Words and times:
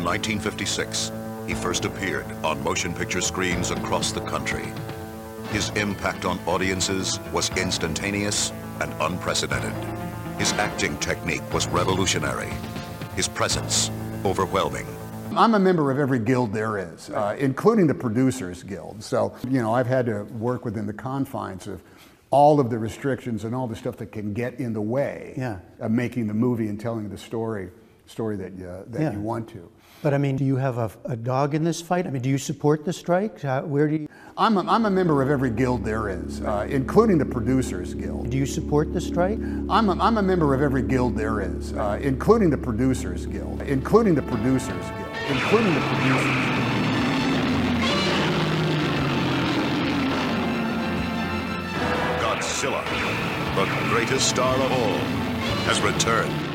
In 0.00 0.06
1956, 0.06 1.12
he 1.46 1.52
first 1.52 1.84
appeared 1.84 2.24
on 2.42 2.64
motion 2.64 2.94
picture 2.94 3.20
screens 3.20 3.70
across 3.70 4.12
the 4.12 4.22
country. 4.22 4.64
His 5.50 5.68
impact 5.76 6.24
on 6.24 6.38
audiences 6.46 7.20
was 7.34 7.50
instantaneous 7.54 8.50
and 8.80 8.94
unprecedented. 8.98 9.74
His 10.38 10.54
acting 10.54 10.96
technique 11.00 11.42
was 11.52 11.66
revolutionary. 11.68 12.48
His 13.14 13.28
presence 13.28 13.90
overwhelming. 14.24 14.86
I'm 15.36 15.52
a 15.52 15.58
member 15.58 15.90
of 15.90 15.98
every 15.98 16.18
guild 16.18 16.54
there 16.54 16.78
is, 16.78 17.10
uh, 17.10 17.36
including 17.38 17.86
the 17.86 17.94
Producers 17.94 18.62
Guild. 18.62 19.02
So, 19.02 19.34
you 19.50 19.60
know, 19.60 19.74
I've 19.74 19.86
had 19.86 20.06
to 20.06 20.22
work 20.38 20.64
within 20.64 20.86
the 20.86 20.94
confines 20.94 21.66
of 21.66 21.82
all 22.30 22.58
of 22.58 22.70
the 22.70 22.78
restrictions 22.78 23.44
and 23.44 23.54
all 23.54 23.66
the 23.66 23.76
stuff 23.76 23.98
that 23.98 24.12
can 24.12 24.32
get 24.32 24.54
in 24.60 24.72
the 24.72 24.80
way 24.80 25.34
Yeah. 25.36 25.58
of 25.78 25.90
making 25.90 26.26
the 26.26 26.32
movie 26.34 26.68
and 26.68 26.80
telling 26.80 27.10
the 27.10 27.18
story 27.18 27.68
story 28.06 28.34
that 28.36 28.54
you, 28.54 28.66
that 28.88 29.00
Yeah. 29.02 29.12
you 29.12 29.20
want 29.20 29.46
to. 29.50 29.68
But 30.02 30.14
I 30.14 30.18
mean, 30.18 30.36
do 30.36 30.44
you 30.44 30.56
have 30.56 30.78
a, 30.78 30.90
a 31.04 31.16
dog 31.16 31.54
in 31.54 31.62
this 31.62 31.82
fight? 31.82 32.06
I 32.06 32.10
mean, 32.10 32.22
do 32.22 32.30
you 32.30 32.38
support 32.38 32.84
the 32.84 32.92
strike? 32.92 33.44
Uh, 33.44 33.62
where 33.62 33.86
do 33.86 33.96
you 33.96 34.08
I'm 34.36 34.56
a, 34.56 34.60
I'm 34.60 34.86
a 34.86 34.90
member 34.90 35.20
of 35.20 35.28
every 35.28 35.50
guild 35.50 35.84
there 35.84 36.08
is, 36.08 36.40
uh, 36.40 36.66
including 36.70 37.18
the 37.18 37.26
Producers 37.26 37.92
Guild. 37.92 38.30
do 38.30 38.38
you 38.38 38.46
support 38.46 38.94
the 38.94 39.00
strike? 39.00 39.38
I'm 39.68 39.90
a, 39.90 40.02
I'm 40.02 40.16
a 40.16 40.22
member 40.22 40.54
of 40.54 40.62
every 40.62 40.82
guild 40.82 41.14
there 41.18 41.42
is, 41.42 41.74
uh, 41.74 41.98
including 42.00 42.48
the 42.48 42.56
Producers 42.56 43.26
Guild, 43.26 43.60
including 43.62 44.14
the 44.14 44.22
Producers 44.22 44.70
Guild, 44.70 45.16
including 45.28 45.74
the 45.74 45.80
Producers 45.80 46.24
Guild. 46.24 46.70
Godzilla, 52.22 52.84
the 53.56 53.90
greatest 53.90 54.26
star 54.26 54.54
of 54.54 54.72
all, 54.72 54.98
has 55.66 55.82
returned. 55.82 56.49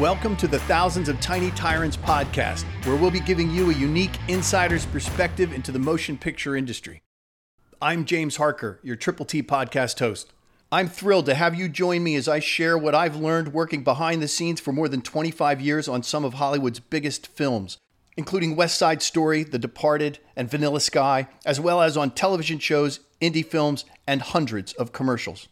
Welcome 0.00 0.36
to 0.36 0.46
the 0.46 0.58
Thousands 0.58 1.08
of 1.08 1.18
Tiny 1.20 1.50
Tyrants 1.52 1.96
podcast, 1.96 2.64
where 2.84 2.96
we'll 2.96 3.10
be 3.10 3.18
giving 3.18 3.50
you 3.50 3.70
a 3.70 3.74
unique 3.74 4.18
insider's 4.28 4.84
perspective 4.84 5.54
into 5.54 5.72
the 5.72 5.78
motion 5.78 6.18
picture 6.18 6.54
industry. 6.54 7.00
I'm 7.80 8.04
James 8.04 8.36
Harker, 8.36 8.78
your 8.82 8.96
Triple 8.96 9.24
T 9.24 9.42
podcast 9.42 9.98
host. 9.98 10.34
I'm 10.70 10.88
thrilled 10.90 11.24
to 11.26 11.34
have 11.34 11.54
you 11.54 11.70
join 11.70 12.04
me 12.04 12.14
as 12.14 12.28
I 12.28 12.40
share 12.40 12.76
what 12.76 12.94
I've 12.94 13.16
learned 13.16 13.54
working 13.54 13.84
behind 13.84 14.20
the 14.20 14.28
scenes 14.28 14.60
for 14.60 14.70
more 14.70 14.86
than 14.86 15.00
25 15.00 15.62
years 15.62 15.88
on 15.88 16.02
some 16.02 16.26
of 16.26 16.34
Hollywood's 16.34 16.78
biggest 16.78 17.28
films, 17.28 17.78
including 18.18 18.54
West 18.54 18.76
Side 18.76 19.00
Story, 19.00 19.44
The 19.44 19.58
Departed, 19.58 20.18
and 20.36 20.50
Vanilla 20.50 20.80
Sky, 20.80 21.26
as 21.46 21.58
well 21.58 21.80
as 21.80 21.96
on 21.96 22.10
television 22.10 22.58
shows, 22.58 23.00
indie 23.22 23.42
films, 23.42 23.86
and 24.06 24.20
hundreds 24.20 24.74
of 24.74 24.92
commercials. 24.92 25.48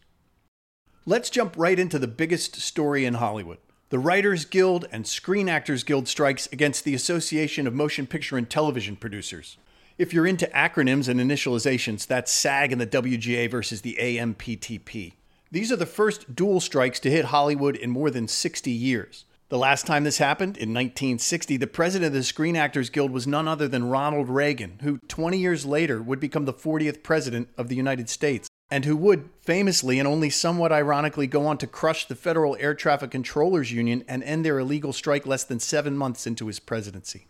Let's 1.07 1.31
jump 1.31 1.55
right 1.57 1.79
into 1.79 1.97
the 1.97 2.07
biggest 2.07 2.57
story 2.57 3.05
in 3.05 3.15
Hollywood. 3.15 3.57
The 3.89 3.99
Writers 3.99 4.45
Guild 4.45 4.87
and 4.91 5.05
Screen 5.05 5.47
Actors 5.47 5.83
Guild 5.83 6.07
strikes 6.07 6.47
against 6.51 6.85
the 6.85 6.95
Association 6.95 7.67
of 7.67 7.75
Motion 7.75 8.07
Picture 8.07 8.35
and 8.35 8.49
Television 8.49 8.95
Producers. 8.95 9.57
If 9.99 10.11
you're 10.11 10.25
into 10.25 10.47
acronyms 10.47 11.07
and 11.07 11.19
initializations, 11.19 12.07
that's 12.07 12.31
SAG 12.31 12.71
and 12.71 12.81
the 12.81 12.87
WGA 12.87 13.49
versus 13.49 13.81
the 13.81 13.95
AMPTP. 14.01 15.13
These 15.51 15.71
are 15.71 15.75
the 15.75 15.85
first 15.85 16.35
dual 16.35 16.59
strikes 16.61 16.99
to 17.01 17.11
hit 17.11 17.25
Hollywood 17.25 17.75
in 17.75 17.91
more 17.91 18.09
than 18.09 18.27
60 18.27 18.71
years. 18.71 19.25
The 19.49 19.59
last 19.59 19.85
time 19.85 20.03
this 20.03 20.17
happened, 20.17 20.57
in 20.57 20.73
1960, 20.73 21.57
the 21.57 21.67
president 21.67 22.07
of 22.07 22.13
the 22.13 22.23
Screen 22.23 22.55
Actors 22.55 22.89
Guild 22.89 23.11
was 23.11 23.27
none 23.27 23.47
other 23.47 23.67
than 23.67 23.91
Ronald 23.91 24.29
Reagan, 24.29 24.79
who 24.81 24.97
20 25.07 25.37
years 25.37 25.63
later 25.63 26.01
would 26.01 26.19
become 26.19 26.45
the 26.45 26.53
40th 26.53 27.03
president 27.03 27.49
of 27.55 27.67
the 27.67 27.75
United 27.75 28.09
States 28.09 28.49
and 28.69 28.85
who 28.85 28.95
would 28.97 29.29
famously 29.41 29.99
and 29.99 30.07
only 30.07 30.29
somewhat 30.29 30.71
ironically 30.71 31.27
go 31.27 31.45
on 31.45 31.57
to 31.59 31.67
crush 31.67 32.05
the 32.05 32.15
Federal 32.15 32.55
Air 32.59 32.73
Traffic 32.73 33.11
Controllers 33.11 33.71
Union 33.71 34.03
and 34.07 34.23
end 34.23 34.43
their 34.43 34.59
illegal 34.59 34.93
strike 34.93 35.25
less 35.25 35.43
than 35.43 35.59
seven 35.59 35.97
months 35.97 36.25
into 36.25 36.47
his 36.47 36.59
presidency. 36.59 37.27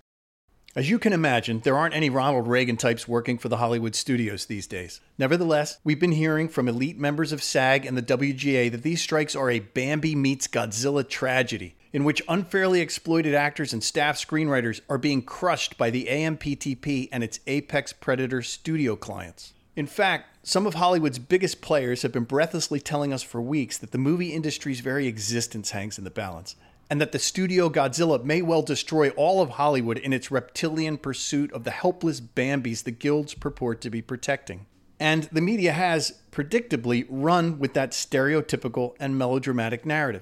As 0.78 0.90
you 0.90 1.00
can 1.00 1.14
imagine, 1.14 1.62
there 1.62 1.78
aren't 1.78 1.96
any 1.96 2.10
Ronald 2.10 2.50
Reagan 2.50 2.76
types 2.76 3.08
working 3.08 3.38
for 3.38 3.48
the 3.48 3.58
Hollywood 3.58 3.96
studios 3.96 4.46
these 4.46 4.68
days. 4.68 5.00
Nevertheless, 5.18 5.78
we've 5.86 6.02
been 6.02 6.12
hearing 6.12 6.50
from 6.50 6.68
elite 6.68 7.00
members 7.00 7.32
of 7.32 7.42
SAG 7.42 7.86
and 7.86 7.98
the 7.98 8.02
WGA 8.02 8.70
that 8.72 8.84
these 8.84 9.02
strikes 9.02 9.38
are 9.38 9.50
a 9.50 9.60
Bambi 9.60 10.16
meets 10.16 10.50
Godzilla 10.50 11.08
tragedy, 11.08 11.78
in 11.94 12.04
which 12.04 12.22
unfairly 12.28 12.82
exploited 12.82 13.34
actors 13.34 13.72
and 13.72 13.82
staff 13.82 14.18
screenwriters 14.18 14.82
are 14.90 14.98
being 14.98 15.22
crushed 15.22 15.78
by 15.78 15.90
the 15.90 16.08
AMPTP 16.10 17.08
and 17.10 17.24
its 17.24 17.40
apex 17.48 17.94
predator 17.94 18.42
studio 18.42 18.98
clients. 18.98 19.54
In 19.78 19.88
fact, 19.88 20.35
some 20.48 20.68
of 20.68 20.76
Hollywood's 20.76 21.18
biggest 21.18 21.60
players 21.60 22.04
have 22.04 22.12
been 22.12 22.24
breathlessly 22.24 22.80
telling 22.80 23.12
us 23.12 23.24
for 23.24 23.42
weeks 23.42 23.80
that 23.80 23.92
the 23.92 23.98
movie 23.98 24.32
industry's 24.32 24.80
very 24.80 25.08
existence 25.08 25.72
hangs 25.72 25.98
in 25.98 26.04
the 26.04 26.12
balance, 26.12 26.56
and 26.88 27.02
that 27.02 27.12
the 27.12 27.18
studio 27.18 27.68
Godzilla 27.68 28.24
may 28.24 28.44
well 28.44 28.62
destroy 28.62 29.10
all 29.10 29.42
of 29.42 29.50
Hollywood 29.50 29.98
in 29.98 30.14
its 30.14 30.30
reptilian 30.30 31.00
pursuit 31.00 31.52
of 31.52 31.64
the 31.64 31.72
helpless 31.72 32.22
Bambis 32.22 32.84
the 32.84 32.92
guilds 32.92 33.34
purport 33.34 33.82
to 33.82 33.90
be 33.90 34.04
protecting. 34.04 34.68
And 35.00 35.24
the 35.32 35.42
media 35.42 35.72
has, 35.72 36.22
predictably, 36.32 37.08
run 37.10 37.58
with 37.58 37.74
that 37.74 37.94
stereotypical 37.94 38.94
and 39.00 39.18
melodramatic 39.18 39.84
narrative. 39.84 40.22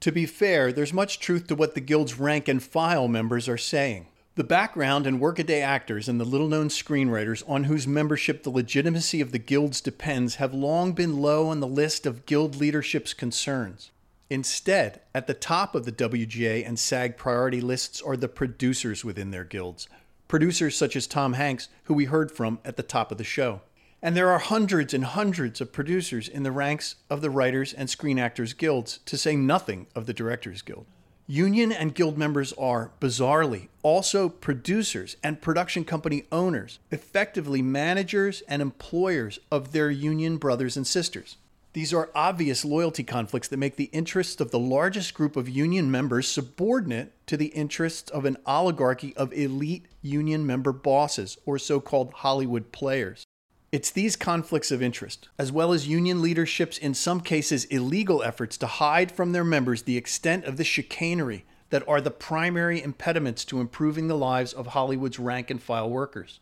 To 0.00 0.10
be 0.10 0.26
fair, 0.26 0.72
there's 0.72 0.92
much 0.92 1.20
truth 1.20 1.46
to 1.46 1.54
what 1.54 1.76
the 1.76 1.80
guild's 1.80 2.18
rank 2.18 2.48
and 2.48 2.60
file 2.60 3.06
members 3.06 3.48
are 3.48 3.56
saying. 3.56 4.08
The 4.36 4.44
background 4.44 5.06
and 5.06 5.18
workaday 5.18 5.62
actors 5.62 6.10
and 6.10 6.20
the 6.20 6.24
little 6.26 6.46
known 6.46 6.68
screenwriters 6.68 7.42
on 7.48 7.64
whose 7.64 7.86
membership 7.86 8.42
the 8.42 8.50
legitimacy 8.50 9.22
of 9.22 9.32
the 9.32 9.38
guilds 9.38 9.80
depends 9.80 10.34
have 10.34 10.52
long 10.52 10.92
been 10.92 11.22
low 11.22 11.48
on 11.48 11.60
the 11.60 11.66
list 11.66 12.04
of 12.04 12.26
guild 12.26 12.54
leadership's 12.54 13.14
concerns. 13.14 13.90
Instead, 14.28 15.00
at 15.14 15.26
the 15.26 15.32
top 15.32 15.74
of 15.74 15.86
the 15.86 15.92
WGA 15.92 16.68
and 16.68 16.78
SAG 16.78 17.16
priority 17.16 17.62
lists 17.62 18.02
are 18.02 18.14
the 18.14 18.28
producers 18.28 19.06
within 19.06 19.30
their 19.30 19.42
guilds. 19.42 19.88
Producers 20.28 20.76
such 20.76 20.96
as 20.96 21.06
Tom 21.06 21.32
Hanks, 21.32 21.68
who 21.84 21.94
we 21.94 22.04
heard 22.04 22.30
from 22.30 22.58
at 22.62 22.76
the 22.76 22.82
top 22.82 23.10
of 23.10 23.16
the 23.16 23.24
show. 23.24 23.62
And 24.02 24.14
there 24.14 24.28
are 24.28 24.38
hundreds 24.38 24.92
and 24.92 25.04
hundreds 25.06 25.62
of 25.62 25.72
producers 25.72 26.28
in 26.28 26.42
the 26.42 26.52
ranks 26.52 26.96
of 27.08 27.22
the 27.22 27.30
Writers 27.30 27.72
and 27.72 27.88
Screen 27.88 28.18
Actors 28.18 28.52
Guilds, 28.52 28.98
to 29.06 29.16
say 29.16 29.34
nothing 29.34 29.86
of 29.94 30.04
the 30.04 30.12
Directors 30.12 30.60
Guild. 30.60 30.84
Union 31.28 31.72
and 31.72 31.92
guild 31.92 32.16
members 32.16 32.52
are, 32.52 32.92
bizarrely, 33.00 33.66
also 33.82 34.28
producers 34.28 35.16
and 35.24 35.42
production 35.42 35.84
company 35.84 36.22
owners, 36.30 36.78
effectively 36.92 37.60
managers 37.60 38.44
and 38.46 38.62
employers 38.62 39.40
of 39.50 39.72
their 39.72 39.90
union 39.90 40.36
brothers 40.36 40.76
and 40.76 40.86
sisters. 40.86 41.36
These 41.72 41.92
are 41.92 42.10
obvious 42.14 42.64
loyalty 42.64 43.02
conflicts 43.02 43.48
that 43.48 43.56
make 43.56 43.74
the 43.74 43.90
interests 43.92 44.40
of 44.40 44.52
the 44.52 44.60
largest 44.60 45.14
group 45.14 45.34
of 45.34 45.48
union 45.48 45.90
members 45.90 46.28
subordinate 46.28 47.12
to 47.26 47.36
the 47.36 47.46
interests 47.46 48.08
of 48.10 48.24
an 48.24 48.36
oligarchy 48.46 49.14
of 49.16 49.32
elite 49.32 49.86
union 50.02 50.46
member 50.46 50.72
bosses, 50.72 51.38
or 51.44 51.58
so 51.58 51.80
called 51.80 52.12
Hollywood 52.12 52.70
players. 52.70 53.25
It's 53.72 53.90
these 53.90 54.16
conflicts 54.16 54.70
of 54.70 54.82
interest, 54.82 55.28
as 55.38 55.50
well 55.50 55.72
as 55.72 55.88
union 55.88 56.22
leadership's 56.22 56.78
in 56.78 56.94
some 56.94 57.20
cases 57.20 57.64
illegal 57.66 58.22
efforts 58.22 58.56
to 58.58 58.66
hide 58.66 59.10
from 59.10 59.32
their 59.32 59.44
members 59.44 59.82
the 59.82 59.96
extent 59.96 60.44
of 60.44 60.56
the 60.56 60.64
chicanery, 60.64 61.44
that 61.70 61.86
are 61.88 62.00
the 62.00 62.10
primary 62.10 62.82
impediments 62.82 63.44
to 63.44 63.60
improving 63.60 64.08
the 64.08 64.16
lives 64.16 64.52
of 64.52 64.68
Hollywood's 64.68 65.18
rank 65.18 65.50
and 65.50 65.60
file 65.60 65.90
workers. 65.90 66.38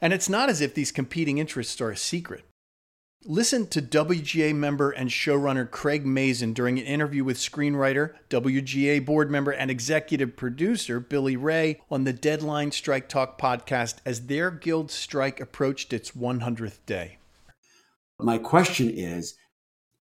And 0.00 0.12
it's 0.12 0.28
not 0.28 0.50
as 0.50 0.60
if 0.60 0.74
these 0.74 0.92
competing 0.92 1.38
interests 1.38 1.80
are 1.80 1.90
a 1.90 1.96
secret. 1.96 2.44
Listen 3.26 3.66
to 3.68 3.80
WGA 3.80 4.54
member 4.54 4.90
and 4.90 5.08
showrunner 5.08 5.70
Craig 5.70 6.04
Mazin 6.04 6.52
during 6.52 6.78
an 6.78 6.84
interview 6.84 7.24
with 7.24 7.38
screenwriter, 7.38 8.12
WGA 8.28 9.02
board 9.02 9.30
member, 9.30 9.50
and 9.50 9.70
executive 9.70 10.36
producer 10.36 11.00
Billy 11.00 11.34
Ray 11.34 11.80
on 11.90 12.04
the 12.04 12.12
Deadline 12.12 12.70
Strike 12.70 13.08
Talk 13.08 13.40
podcast 13.40 13.96
as 14.04 14.26
their 14.26 14.50
guild 14.50 14.90
strike 14.90 15.40
approached 15.40 15.94
its 15.94 16.10
100th 16.10 16.80
day. 16.84 17.16
My 18.20 18.36
question 18.36 18.90
is 18.90 19.36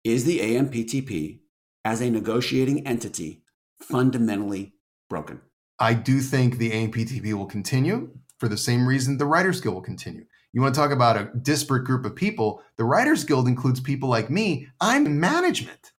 Is 0.04 0.24
the 0.24 0.38
AMPTP, 0.38 1.40
as 1.84 2.00
a 2.00 2.08
negotiating 2.08 2.86
entity, 2.86 3.42
fundamentally 3.78 4.72
broken? 5.10 5.42
I 5.78 5.92
do 5.92 6.20
think 6.20 6.56
the 6.56 6.70
AMPTP 6.70 7.34
will 7.34 7.44
continue 7.44 8.16
for 8.38 8.48
the 8.48 8.56
same 8.56 8.86
reason 8.86 9.18
the 9.18 9.26
Writers 9.26 9.60
Guild 9.60 9.74
will 9.74 9.82
continue. 9.82 10.24
You 10.52 10.60
want 10.60 10.74
to 10.74 10.80
talk 10.80 10.90
about 10.90 11.16
a 11.16 11.30
disparate 11.38 11.84
group 11.84 12.04
of 12.04 12.14
people? 12.14 12.62
The 12.76 12.84
Writers 12.84 13.24
Guild 13.24 13.48
includes 13.48 13.80
people 13.80 14.10
like 14.10 14.28
me. 14.28 14.68
I'm 14.80 15.18
management. 15.18 15.92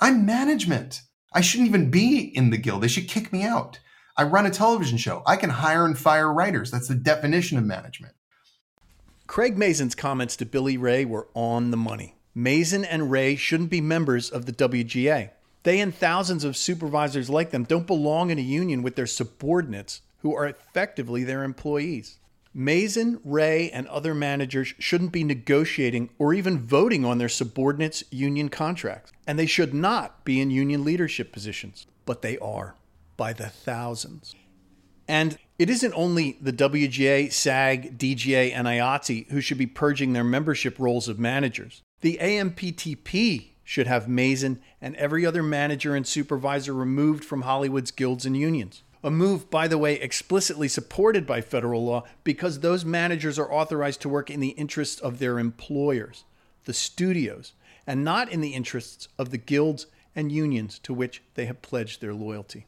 I'm 0.00 0.26
management. 0.26 1.00
I 1.32 1.40
shouldn't 1.40 1.68
even 1.70 1.90
be 1.90 2.18
in 2.36 2.50
the 2.50 2.58
guild. 2.58 2.82
They 2.82 2.88
should 2.88 3.08
kick 3.08 3.32
me 3.32 3.42
out. 3.42 3.78
I 4.18 4.24
run 4.24 4.44
a 4.44 4.50
television 4.50 4.98
show. 4.98 5.22
I 5.26 5.36
can 5.36 5.48
hire 5.48 5.86
and 5.86 5.98
fire 5.98 6.30
writers. 6.30 6.70
That's 6.70 6.88
the 6.88 6.94
definition 6.94 7.56
of 7.56 7.64
management. 7.64 8.14
Craig 9.26 9.56
Mazin's 9.56 9.94
comments 9.94 10.36
to 10.36 10.46
Billy 10.46 10.76
Ray 10.76 11.06
were 11.06 11.28
on 11.34 11.70
the 11.70 11.76
money. 11.78 12.16
Mazin 12.34 12.84
and 12.84 13.10
Ray 13.10 13.34
shouldn't 13.34 13.70
be 13.70 13.80
members 13.80 14.28
of 14.28 14.44
the 14.44 14.52
WGA. 14.52 15.30
They 15.62 15.80
and 15.80 15.94
thousands 15.94 16.44
of 16.44 16.58
supervisors 16.58 17.30
like 17.30 17.50
them 17.50 17.64
don't 17.64 17.86
belong 17.86 18.30
in 18.30 18.38
a 18.38 18.42
union 18.42 18.82
with 18.82 18.96
their 18.96 19.06
subordinates 19.06 20.02
who 20.18 20.34
are 20.34 20.46
effectively 20.46 21.24
their 21.24 21.42
employees. 21.42 22.18
Mazin, 22.54 23.20
Ray, 23.24 23.68
and 23.70 23.88
other 23.88 24.14
managers 24.14 24.74
shouldn't 24.78 25.10
be 25.10 25.24
negotiating 25.24 26.10
or 26.18 26.32
even 26.32 26.60
voting 26.60 27.04
on 27.04 27.18
their 27.18 27.28
subordinates' 27.28 28.04
union 28.10 28.48
contracts. 28.48 29.12
And 29.26 29.38
they 29.38 29.46
should 29.46 29.74
not 29.74 30.24
be 30.24 30.40
in 30.40 30.52
union 30.52 30.84
leadership 30.84 31.32
positions. 31.32 31.86
But 32.06 32.22
they 32.22 32.38
are, 32.38 32.76
by 33.16 33.32
the 33.32 33.48
thousands. 33.48 34.36
And 35.08 35.36
it 35.58 35.68
isn't 35.68 35.94
only 35.94 36.38
the 36.40 36.52
WGA, 36.52 37.32
SAG, 37.32 37.98
DGA, 37.98 38.52
and 38.54 38.66
IATSE 38.66 39.30
who 39.30 39.40
should 39.40 39.58
be 39.58 39.66
purging 39.66 40.12
their 40.12 40.24
membership 40.24 40.78
rolls 40.78 41.08
of 41.08 41.18
managers. 41.18 41.82
The 42.00 42.18
AMPTP 42.20 43.50
should 43.64 43.86
have 43.86 44.08
Mazin 44.08 44.60
and 44.80 44.94
every 44.96 45.24
other 45.24 45.42
manager 45.42 45.96
and 45.96 46.06
supervisor 46.06 46.74
removed 46.74 47.24
from 47.24 47.42
Hollywood's 47.42 47.90
guilds 47.90 48.26
and 48.26 48.36
unions. 48.36 48.82
A 49.04 49.10
move, 49.10 49.50
by 49.50 49.68
the 49.68 49.76
way, 49.76 49.96
explicitly 49.96 50.66
supported 50.66 51.26
by 51.26 51.42
federal 51.42 51.84
law 51.84 52.04
because 52.24 52.60
those 52.60 52.86
managers 52.86 53.38
are 53.38 53.52
authorized 53.52 54.00
to 54.00 54.08
work 54.08 54.30
in 54.30 54.40
the 54.40 54.48
interests 54.48 54.98
of 54.98 55.18
their 55.18 55.38
employers, 55.38 56.24
the 56.64 56.72
studios, 56.72 57.52
and 57.86 58.02
not 58.02 58.32
in 58.32 58.40
the 58.40 58.54
interests 58.54 59.08
of 59.18 59.28
the 59.28 59.36
guilds 59.36 59.88
and 60.16 60.32
unions 60.32 60.78
to 60.78 60.94
which 60.94 61.22
they 61.34 61.44
have 61.44 61.60
pledged 61.60 62.00
their 62.00 62.14
loyalty. 62.14 62.64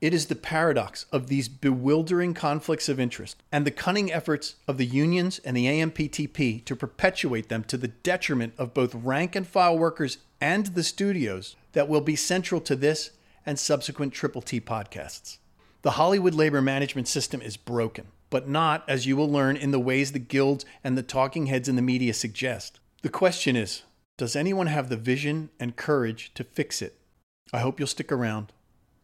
It 0.00 0.12
is 0.12 0.26
the 0.26 0.34
paradox 0.34 1.06
of 1.12 1.28
these 1.28 1.48
bewildering 1.48 2.34
conflicts 2.34 2.88
of 2.88 2.98
interest 2.98 3.40
and 3.52 3.64
the 3.64 3.70
cunning 3.70 4.12
efforts 4.12 4.56
of 4.66 4.78
the 4.78 4.84
unions 4.84 5.38
and 5.38 5.56
the 5.56 5.66
AMPTP 5.66 6.64
to 6.64 6.74
perpetuate 6.74 7.48
them 7.48 7.62
to 7.64 7.76
the 7.76 7.88
detriment 7.88 8.52
of 8.58 8.74
both 8.74 8.96
rank 8.96 9.36
and 9.36 9.46
file 9.46 9.78
workers 9.78 10.18
and 10.40 10.66
the 10.66 10.82
studios 10.82 11.54
that 11.72 11.88
will 11.88 12.00
be 12.00 12.16
central 12.16 12.60
to 12.62 12.74
this 12.74 13.12
and 13.46 13.58
subsequent 13.58 14.12
Triple 14.12 14.42
T 14.42 14.60
podcasts. 14.60 15.38
The 15.82 15.92
Hollywood 15.92 16.34
labor 16.34 16.60
management 16.60 17.06
system 17.06 17.40
is 17.40 17.56
broken, 17.56 18.08
but 18.28 18.48
not, 18.48 18.84
as 18.88 19.06
you 19.06 19.16
will 19.16 19.30
learn, 19.30 19.56
in 19.56 19.70
the 19.70 19.78
ways 19.78 20.12
the 20.12 20.18
guilds 20.18 20.66
and 20.82 20.98
the 20.98 21.02
talking 21.02 21.46
heads 21.46 21.68
in 21.68 21.76
the 21.76 21.82
media 21.82 22.12
suggest. 22.12 22.80
The 23.02 23.08
question 23.08 23.54
is 23.54 23.84
does 24.18 24.34
anyone 24.34 24.66
have 24.66 24.88
the 24.88 24.96
vision 24.96 25.50
and 25.60 25.76
courage 25.76 26.32
to 26.34 26.42
fix 26.42 26.82
it? 26.82 26.98
I 27.52 27.60
hope 27.60 27.78
you'll 27.78 27.86
stick 27.86 28.10
around. 28.10 28.52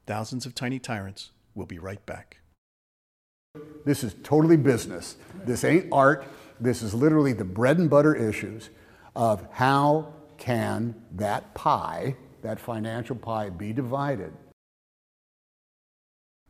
Thousands 0.06 0.47
of 0.47 0.55
Tiny 0.55 0.79
Tyrants 0.79 1.31
will 1.55 1.67
be 1.67 1.79
right 1.79 2.05
back. 2.06 2.39
This 3.85 4.03
is 4.03 4.17
totally 4.23 4.56
business. 4.56 5.17
This 5.44 5.65
ain't 5.65 5.93
art. 5.93 6.25
This 6.59 6.83
is 6.83 6.94
literally 6.94 7.35
the 7.35 7.44
bread 7.44 7.79
and 7.79 7.91
butter 7.91 8.15
issues 8.15 8.71
of 9.15 9.47
how 9.53 10.15
can 10.39 10.94
that 11.12 11.55
pie 11.55 12.17
that 12.43 12.61
financial 12.61 13.17
pie 13.17 13.50
be 13.50 13.73
divided. 13.73 14.33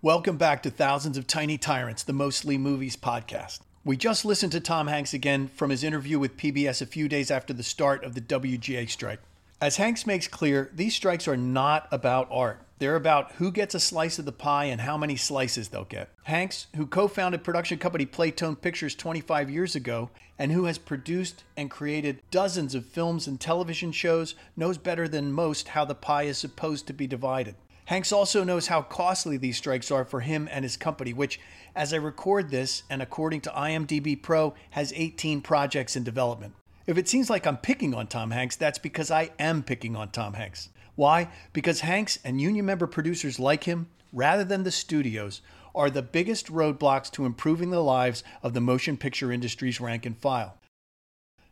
Welcome 0.00 0.36
back 0.36 0.64
to 0.64 0.70
Thousands 0.70 1.16
of 1.16 1.26
Tiny 1.28 1.56
Tyrants, 1.56 2.02
the 2.02 2.12
Mostly 2.12 2.58
Movies 2.58 2.96
podcast. 2.96 3.60
We 3.84 3.96
just 3.96 4.24
listened 4.24 4.52
to 4.52 4.60
Tom 4.60 4.88
Hanks 4.88 5.14
again 5.14 5.48
from 5.48 5.70
his 5.70 5.84
interview 5.84 6.18
with 6.18 6.36
PBS 6.36 6.82
a 6.82 6.86
few 6.86 7.08
days 7.08 7.30
after 7.30 7.52
the 7.52 7.62
start 7.62 8.04
of 8.04 8.14
the 8.14 8.20
WGA 8.20 8.88
strike. 8.88 9.20
As 9.60 9.76
Hanks 9.76 10.06
makes 10.06 10.26
clear, 10.26 10.70
these 10.74 10.94
strikes 10.94 11.28
are 11.28 11.36
not 11.36 11.86
about 11.92 12.26
art. 12.32 12.60
They're 12.82 12.96
about 12.96 13.30
who 13.34 13.52
gets 13.52 13.76
a 13.76 13.78
slice 13.78 14.18
of 14.18 14.24
the 14.24 14.32
pie 14.32 14.64
and 14.64 14.80
how 14.80 14.98
many 14.98 15.14
slices 15.14 15.68
they'll 15.68 15.84
get. 15.84 16.08
Hanks, 16.24 16.66
who 16.74 16.84
co 16.84 17.06
founded 17.06 17.44
production 17.44 17.78
company 17.78 18.04
Playtone 18.04 18.60
Pictures 18.60 18.96
25 18.96 19.48
years 19.48 19.76
ago 19.76 20.10
and 20.36 20.50
who 20.50 20.64
has 20.64 20.78
produced 20.78 21.44
and 21.56 21.70
created 21.70 22.20
dozens 22.32 22.74
of 22.74 22.84
films 22.84 23.28
and 23.28 23.38
television 23.38 23.92
shows, 23.92 24.34
knows 24.56 24.78
better 24.78 25.06
than 25.06 25.30
most 25.30 25.68
how 25.68 25.84
the 25.84 25.94
pie 25.94 26.24
is 26.24 26.38
supposed 26.38 26.88
to 26.88 26.92
be 26.92 27.06
divided. 27.06 27.54
Hanks 27.84 28.10
also 28.10 28.42
knows 28.42 28.66
how 28.66 28.82
costly 28.82 29.36
these 29.36 29.58
strikes 29.58 29.92
are 29.92 30.04
for 30.04 30.18
him 30.18 30.48
and 30.50 30.64
his 30.64 30.76
company, 30.76 31.12
which, 31.12 31.38
as 31.76 31.94
I 31.94 31.98
record 31.98 32.50
this 32.50 32.82
and 32.90 33.00
according 33.00 33.42
to 33.42 33.50
IMDb 33.50 34.20
Pro, 34.20 34.54
has 34.70 34.92
18 34.96 35.40
projects 35.40 35.94
in 35.94 36.02
development. 36.02 36.54
If 36.84 36.98
it 36.98 37.08
seems 37.08 37.30
like 37.30 37.46
I'm 37.46 37.58
picking 37.58 37.94
on 37.94 38.08
Tom 38.08 38.32
Hanks, 38.32 38.56
that's 38.56 38.80
because 38.80 39.12
I 39.12 39.30
am 39.38 39.62
picking 39.62 39.94
on 39.94 40.08
Tom 40.08 40.34
Hanks. 40.34 40.68
Why? 40.94 41.28
Because 41.52 41.80
Hanks 41.80 42.18
and 42.24 42.40
union 42.40 42.66
member 42.66 42.86
producers 42.86 43.40
like 43.40 43.64
him, 43.64 43.88
rather 44.12 44.44
than 44.44 44.62
the 44.62 44.70
studios, 44.70 45.40
are 45.74 45.90
the 45.90 46.02
biggest 46.02 46.48
roadblocks 46.48 47.10
to 47.12 47.24
improving 47.24 47.70
the 47.70 47.82
lives 47.82 48.22
of 48.42 48.52
the 48.52 48.60
motion 48.60 48.96
picture 48.96 49.32
industry's 49.32 49.80
rank 49.80 50.04
and 50.04 50.18
file. 50.18 50.58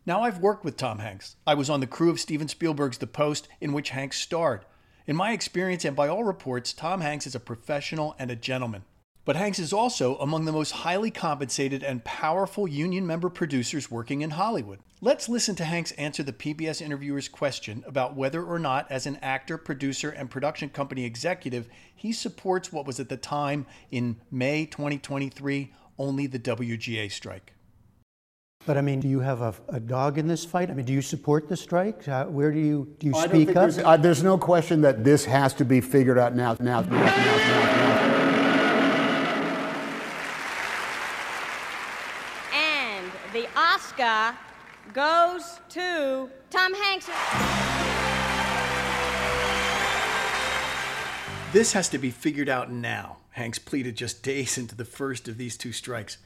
Now, 0.05 0.23
I've 0.23 0.39
worked 0.39 0.65
with 0.65 0.77
Tom 0.77 0.99
Hanks. 0.99 1.37
I 1.47 1.55
was 1.55 1.71
on 1.71 1.81
the 1.81 1.87
crew 1.87 2.11
of 2.11 2.21
Steven 2.21 2.49
Spielberg's 2.49 2.99
The 2.99 3.07
Post, 3.07 3.49
in 3.61 3.73
which 3.73 3.91
Hanks 3.91 4.21
starred. 4.21 4.65
In 5.07 5.17
my 5.17 5.33
experience, 5.33 5.85
and 5.85 5.97
by 5.97 6.09
all 6.09 6.25
reports, 6.25 6.73
Tom 6.73 7.01
Hanks 7.01 7.27
is 7.27 7.35
a 7.35 7.41
professional 7.41 8.15
and 8.19 8.31
a 8.31 8.37
gentleman. 8.37 8.85
But 9.31 9.37
Hanks 9.37 9.61
is 9.61 9.73
also 9.73 10.17
among 10.17 10.45
the 10.45 10.51
most 10.51 10.73
highly 10.73 11.13
compensated 11.13 11.85
and 11.85 12.03
powerful 12.03 12.67
union 12.67 13.07
member 13.07 13.29
producers 13.29 13.89
working 13.89 14.23
in 14.23 14.31
Hollywood. 14.31 14.81
Let's 15.01 15.29
listen 15.29 15.55
to 15.55 15.65
Hanks 15.65 15.93
answer 15.93 16.25
the 16.25 16.33
PBS 16.33 16.83
interviewer's 16.83 17.29
question 17.29 17.85
about 17.87 18.17
whether 18.17 18.43
or 18.43 18.59
not, 18.59 18.91
as 18.91 19.07
an 19.07 19.21
actor, 19.23 19.57
producer, 19.57 20.11
and 20.11 20.29
production 20.29 20.69
company 20.69 21.05
executive, 21.05 21.69
he 21.95 22.13
supports 22.13 22.73
what 22.73 22.89
was 22.89 22.99
at 22.99 23.09
the 23.09 23.17
time, 23.17 23.67
in 23.93 24.17
May 24.33 24.67
2023, 24.67 25.73
only 25.97 26.27
the 26.27 26.41
WGA 26.41 27.13
strike. 27.13 27.53
But 28.67 28.79
I 28.79 28.81
mean, 28.81 28.99
do 28.99 29.07
you 29.07 29.21
have 29.21 29.43
a, 29.43 29.55
a, 29.69 29.79
dog 29.79 30.19
in 30.19 30.27
this 30.27 30.45
fight? 30.45 30.71
I 30.71 30.75
mean, 30.75 30.87
do 30.87 30.93
you 30.93 31.03
support 31.03 31.49
the 31.49 31.57
strike? 31.57 32.09
Uh, 32.09 32.25
where 32.25 32.51
do 32.51 32.59
you 32.59 32.97
do 32.99 33.07
you 33.07 33.15
speak 33.15 33.51
up? 33.51 33.55
There's, 33.55 33.79
uh, 33.79 33.97
there's, 33.97 34.25
no 34.25 34.37
question 34.37 34.81
that 34.81 35.05
this 35.05 35.25
has 35.25 35.55
to 35.55 35.65
be 35.65 35.81
figured 35.81 36.19
out 36.19 36.35
now, 36.35 36.57
now, 36.59 36.81
now, 36.81 36.91
now, 36.91 37.07
now, 37.07 37.77
now. 37.77 37.91
Oscar 44.01 44.37
goes 44.93 45.61
to 45.71 46.31
Tom 46.51 46.75
Hanks. 46.75 47.07
This 51.53 51.73
has 51.73 51.89
to 51.91 51.99
be 51.99 52.11
figured 52.11 52.49
out 52.49 52.71
now, 52.71 53.19
Hanks 53.31 53.59
pleaded 53.59 53.97
just 53.97 54.23
days 54.23 54.59
into 54.59 54.75
the 54.75 54.85
first 54.85 55.29
of 55.29 55.39
these 55.39 55.57
two 55.57 55.73
strikes. 55.73 56.19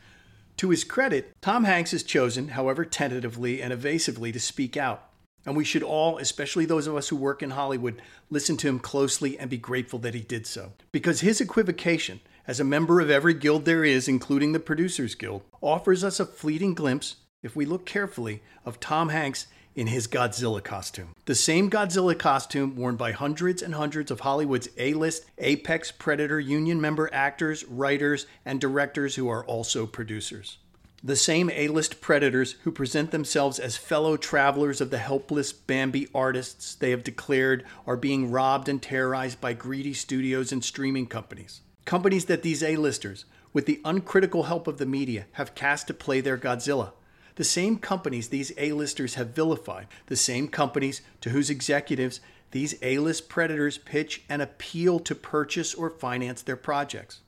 To 0.59 0.71
his 0.71 0.85
credit, 0.85 1.35
Tom 1.41 1.65
Hanks 1.65 1.91
has 1.91 2.03
chosen, 2.03 2.49
however 2.49 2.85
tentatively 2.85 3.61
and 3.61 3.73
evasively, 3.73 4.33
to 4.33 4.41
speak 4.41 4.77
out. 4.77 5.09
And 5.47 5.57
we 5.57 5.65
should 5.65 5.83
all, 5.83 6.19
especially 6.19 6.65
those 6.65 6.87
of 6.87 6.97
us 6.97 7.09
who 7.09 7.17
work 7.17 7.43
in 7.43 7.51
Hollywood, 7.51 8.01
listen 8.31 8.57
to 8.59 8.69
him 8.69 8.79
closely 8.79 9.39
and 9.39 9.51
be 9.51 9.59
grateful 9.59 9.99
that 10.01 10.15
he 10.15 10.21
did 10.21 10.47
so. 10.47 10.73
Because 10.93 11.21
his 11.21 11.41
equivocation, 11.41 12.21
as 12.47 12.61
a 12.61 12.65
member 12.65 13.01
of 13.01 13.11
every 13.11 13.35
guild 13.35 13.65
there 13.65 13.85
is, 13.85 14.09
including 14.09 14.53
the 14.53 14.61
Producers 14.61 15.15
Guild, 15.15 15.43
offers 15.61 16.03
us 16.03 16.21
a 16.21 16.25
fleeting 16.27 16.73
glimpse 16.73 17.17
if 17.44 17.55
we 17.55 17.67
look 17.67 17.86
carefully, 17.86 18.43
of 18.65 18.81
Tom 18.81 19.10
Hanks 19.10 19.46
in 19.77 19.89
his 19.89 20.06
Godzilla 20.06 20.65
costume. 20.65 21.15
The 21.27 21.34
same 21.34 21.69
Godzilla 21.69 22.19
costume 22.19 22.74
worn 22.74 22.96
by 22.96 23.13
hundreds 23.13 23.60
and 23.60 23.74
hundreds 23.74 24.10
of 24.10 24.20
Hollywood's 24.20 24.69
A 24.79 24.94
list 24.94 25.27
Apex 25.39 25.93
Predator 25.93 26.41
Union 26.41 26.81
member 26.81 27.10
actors, 27.13 27.65
writers, 27.65 28.27
and 28.44 28.60
directors 28.60 29.17
who 29.17 29.29
are 29.29 29.44
also 29.44 29.86
producers. 29.86 30.58
The 31.03 31.17
same 31.17 31.51
A 31.51 31.69
list 31.69 32.01
predators 32.01 32.53
who 32.63 32.72
present 32.72 33.10
themselves 33.10 33.58
as 33.58 33.77
fellow 33.77 34.17
travelers 34.17 34.81
of 34.81 34.89
the 34.89 34.96
helpless 34.96 35.53
Bambi 35.53 36.08
artists 36.15 36.74
they 36.74 36.93
have 36.93 37.05
declared 37.05 37.65
are 37.86 37.98
being 37.98 38.31
robbed 38.31 38.70
and 38.70 38.81
terrorized 38.81 39.39
by 39.39 39.53
greedy 39.53 39.93
studios 39.93 40.51
and 40.51 40.65
streaming 40.65 41.06
companies. 41.06 41.60
Companies 41.84 42.24
that 42.24 42.43
these 42.43 42.63
A 42.63 42.77
listers, 42.77 43.27
with 43.53 43.67
the 43.67 43.82
uncritical 43.84 44.44
help 44.44 44.67
of 44.67 44.79
the 44.79 44.86
media, 44.86 45.27
have 45.32 45.55
cast 45.55 45.86
to 45.89 45.94
play 45.94 46.22
their 46.22 46.39
Godzilla 46.39 46.93
the 47.36 47.44
same 47.44 47.79
companies 47.79 48.29
these 48.29 48.53
A-listers 48.56 49.14
have 49.14 49.34
vilified, 49.34 49.86
the 50.06 50.17
same 50.17 50.48
companies 50.48 51.03
to 51.20 51.31
whose 51.31 51.50
executives 51.50 52.20
these 52.53 52.76
A-list 52.82 53.29
predators 53.29 53.79
pitch 53.79 54.22
and 54.29 54.41
appeal 54.41 55.00
to 55.00 55.14
purchase 55.14 55.74
or 55.74 55.91
finance 55.91 56.41
their 56.43 56.56
projects. 56.56 57.20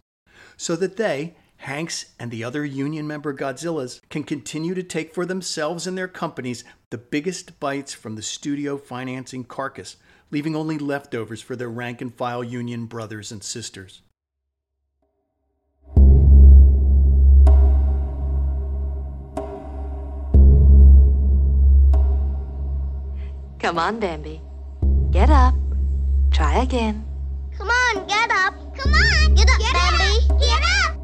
So 0.57 0.77
that 0.77 0.97
they, 0.97 1.35
Hanks 1.59 2.13
and 2.21 2.31
the 2.31 2.45
other 2.45 2.65
union 2.65 3.07
member 3.07 3.35
Godzillas, 3.35 4.01
can 4.09 4.23
continue 4.23 4.75
to 4.75 4.83
take 4.83 5.13
for 5.13 5.27
themselves 5.27 5.87
and 5.87 5.99
their 5.99 6.07
companies 6.07 6.63
the 6.91 6.99
biggest 6.99 7.59
bites 7.59 7.93
from 7.93 8.15
the 8.15 8.23
studio 8.23 8.77
financing 8.77 9.43
carcass, 9.43 9.97
leaving 10.31 10.55
only 10.55 10.79
leftovers 10.79 11.41
for 11.41 11.57
their 11.57 11.71
rank 11.71 12.01
and 12.01 12.15
file 12.15 12.45
union 12.45 12.87
brothers 12.87 13.33
and 13.33 13.43
sisters. 13.43 14.03
Come 23.67 23.81
on, 23.81 23.99
Bambi. 23.99 24.41
Get 25.11 25.29
up. 25.29 25.53
Try 26.31 26.63
again. 26.63 27.05
Come 27.59 27.69
on, 27.69 28.07
get 28.07 28.31
up. 28.31 28.55
Come 28.77 28.93
on, 28.95 29.35
get 29.35 29.51
up, 29.51 29.59
get 29.59 29.73
Bambi. 29.73 30.05
Up. 30.31 30.41
Get 30.41 30.63
up. 30.85 30.97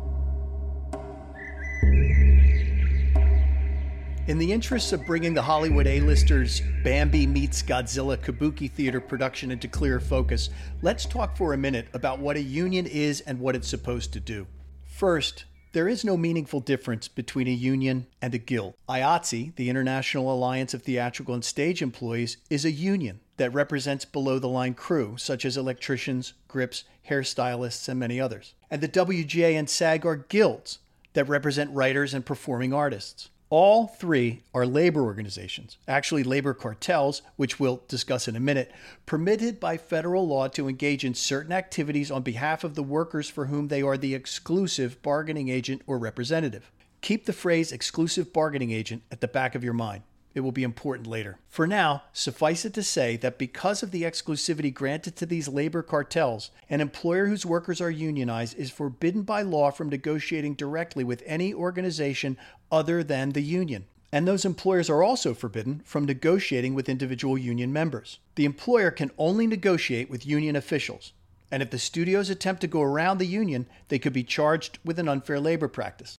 In 4.28 4.38
the 4.38 4.52
interests 4.52 4.92
of 4.92 5.04
bringing 5.06 5.34
the 5.34 5.42
Hollywood 5.42 5.88
A-listers 5.88 6.62
Bambi 6.84 7.26
meets 7.26 7.64
Godzilla 7.64 8.16
Kabuki 8.16 8.70
Theater 8.70 9.00
production 9.00 9.50
into 9.50 9.66
clear 9.66 9.98
focus, 9.98 10.48
let's 10.82 11.04
talk 11.04 11.36
for 11.36 11.54
a 11.54 11.58
minute 11.58 11.88
about 11.94 12.20
what 12.20 12.36
a 12.36 12.40
union 12.40 12.86
is 12.86 13.22
and 13.22 13.40
what 13.40 13.56
it's 13.56 13.66
supposed 13.66 14.12
to 14.12 14.20
do. 14.20 14.46
First, 14.84 15.46
there 15.72 15.88
is 15.88 16.04
no 16.04 16.16
meaningful 16.16 16.60
difference 16.60 17.08
between 17.08 17.48
a 17.48 17.52
union 17.52 18.06
and 18.20 18.34
a 18.34 18.38
guild. 18.38 18.74
IATSE, 18.88 19.56
the 19.56 19.70
International 19.70 20.32
Alliance 20.32 20.74
of 20.74 20.82
Theatrical 20.82 21.34
and 21.34 21.44
Stage 21.44 21.80
Employees, 21.80 22.36
is 22.50 22.64
a 22.64 22.70
union 22.70 23.20
that 23.38 23.54
represents 23.54 24.04
below 24.04 24.38
the 24.38 24.48
line 24.48 24.74
crew, 24.74 25.16
such 25.16 25.44
as 25.44 25.56
electricians, 25.56 26.34
grips, 26.46 26.84
hairstylists, 27.08 27.88
and 27.88 27.98
many 27.98 28.20
others. 28.20 28.54
And 28.70 28.82
the 28.82 28.88
WGA 28.88 29.58
and 29.58 29.68
SAG 29.68 30.04
are 30.04 30.16
guilds 30.16 30.78
that 31.14 31.28
represent 31.28 31.74
writers 31.74 32.12
and 32.14 32.24
performing 32.24 32.74
artists. 32.74 33.30
All 33.52 33.86
three 33.86 34.44
are 34.54 34.64
labor 34.64 35.02
organizations, 35.02 35.76
actually 35.86 36.24
labor 36.24 36.54
cartels, 36.54 37.20
which 37.36 37.60
we'll 37.60 37.82
discuss 37.86 38.26
in 38.26 38.34
a 38.34 38.40
minute, 38.40 38.72
permitted 39.04 39.60
by 39.60 39.76
federal 39.76 40.26
law 40.26 40.48
to 40.48 40.70
engage 40.70 41.04
in 41.04 41.12
certain 41.12 41.52
activities 41.52 42.10
on 42.10 42.22
behalf 42.22 42.64
of 42.64 42.76
the 42.76 42.82
workers 42.82 43.28
for 43.28 43.48
whom 43.48 43.68
they 43.68 43.82
are 43.82 43.98
the 43.98 44.14
exclusive 44.14 45.02
bargaining 45.02 45.50
agent 45.50 45.82
or 45.86 45.98
representative. 45.98 46.72
Keep 47.02 47.26
the 47.26 47.34
phrase 47.34 47.72
exclusive 47.72 48.32
bargaining 48.32 48.70
agent 48.70 49.02
at 49.10 49.20
the 49.20 49.28
back 49.28 49.54
of 49.54 49.62
your 49.62 49.74
mind. 49.74 50.02
It 50.34 50.40
will 50.40 50.52
be 50.52 50.62
important 50.62 51.06
later. 51.06 51.38
For 51.48 51.66
now, 51.66 52.04
suffice 52.12 52.64
it 52.64 52.72
to 52.74 52.82
say 52.82 53.16
that 53.18 53.38
because 53.38 53.82
of 53.82 53.90
the 53.90 54.02
exclusivity 54.02 54.72
granted 54.72 55.14
to 55.16 55.26
these 55.26 55.48
labor 55.48 55.82
cartels, 55.82 56.50
an 56.70 56.80
employer 56.80 57.26
whose 57.26 57.44
workers 57.44 57.80
are 57.80 57.90
unionized 57.90 58.58
is 58.58 58.70
forbidden 58.70 59.22
by 59.22 59.42
law 59.42 59.70
from 59.70 59.90
negotiating 59.90 60.54
directly 60.54 61.04
with 61.04 61.22
any 61.26 61.52
organization 61.52 62.38
other 62.70 63.04
than 63.04 63.30
the 63.30 63.42
union. 63.42 63.84
And 64.10 64.28
those 64.28 64.44
employers 64.44 64.90
are 64.90 65.02
also 65.02 65.32
forbidden 65.32 65.82
from 65.84 66.04
negotiating 66.04 66.74
with 66.74 66.88
individual 66.88 67.38
union 67.38 67.72
members. 67.72 68.18
The 68.34 68.44
employer 68.44 68.90
can 68.90 69.10
only 69.16 69.46
negotiate 69.46 70.10
with 70.10 70.26
union 70.26 70.54
officials. 70.54 71.12
And 71.50 71.62
if 71.62 71.70
the 71.70 71.78
studios 71.78 72.30
attempt 72.30 72.62
to 72.62 72.66
go 72.66 72.80
around 72.80 73.18
the 73.18 73.26
union, 73.26 73.66
they 73.88 73.98
could 73.98 74.14
be 74.14 74.24
charged 74.24 74.78
with 74.84 74.98
an 74.98 75.08
unfair 75.08 75.38
labor 75.40 75.68
practice. 75.68 76.16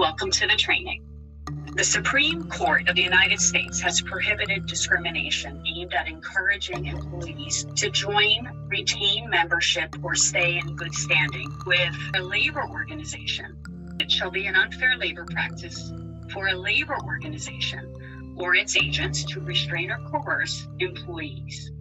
Welcome 0.00 0.30
to 0.30 0.46
the 0.46 0.56
training. 0.56 1.04
The 1.76 1.84
Supreme 1.84 2.48
Court 2.48 2.88
of 2.88 2.96
the 2.96 3.02
United 3.02 3.38
States 3.38 3.82
has 3.82 4.00
prohibited 4.00 4.64
discrimination 4.64 5.62
aimed 5.66 5.92
at 5.92 6.08
encouraging 6.08 6.86
employees 6.86 7.66
to 7.76 7.90
join, 7.90 8.50
retain 8.68 9.28
membership, 9.28 9.94
or 10.02 10.14
stay 10.14 10.56
in 10.56 10.74
good 10.74 10.94
standing 10.94 11.52
with 11.66 11.94
a 12.14 12.22
labor 12.22 12.66
organization. 12.66 13.58
It 14.00 14.10
shall 14.10 14.30
be 14.30 14.46
an 14.46 14.56
unfair 14.56 14.96
labor 14.96 15.26
practice 15.26 15.92
for 16.32 16.48
a 16.48 16.54
labor 16.54 16.96
organization 17.04 18.34
or 18.38 18.54
its 18.54 18.78
agents 18.78 19.22
to 19.24 19.40
restrain 19.40 19.90
or 19.90 19.98
coerce 20.08 20.66
employees. 20.78 21.72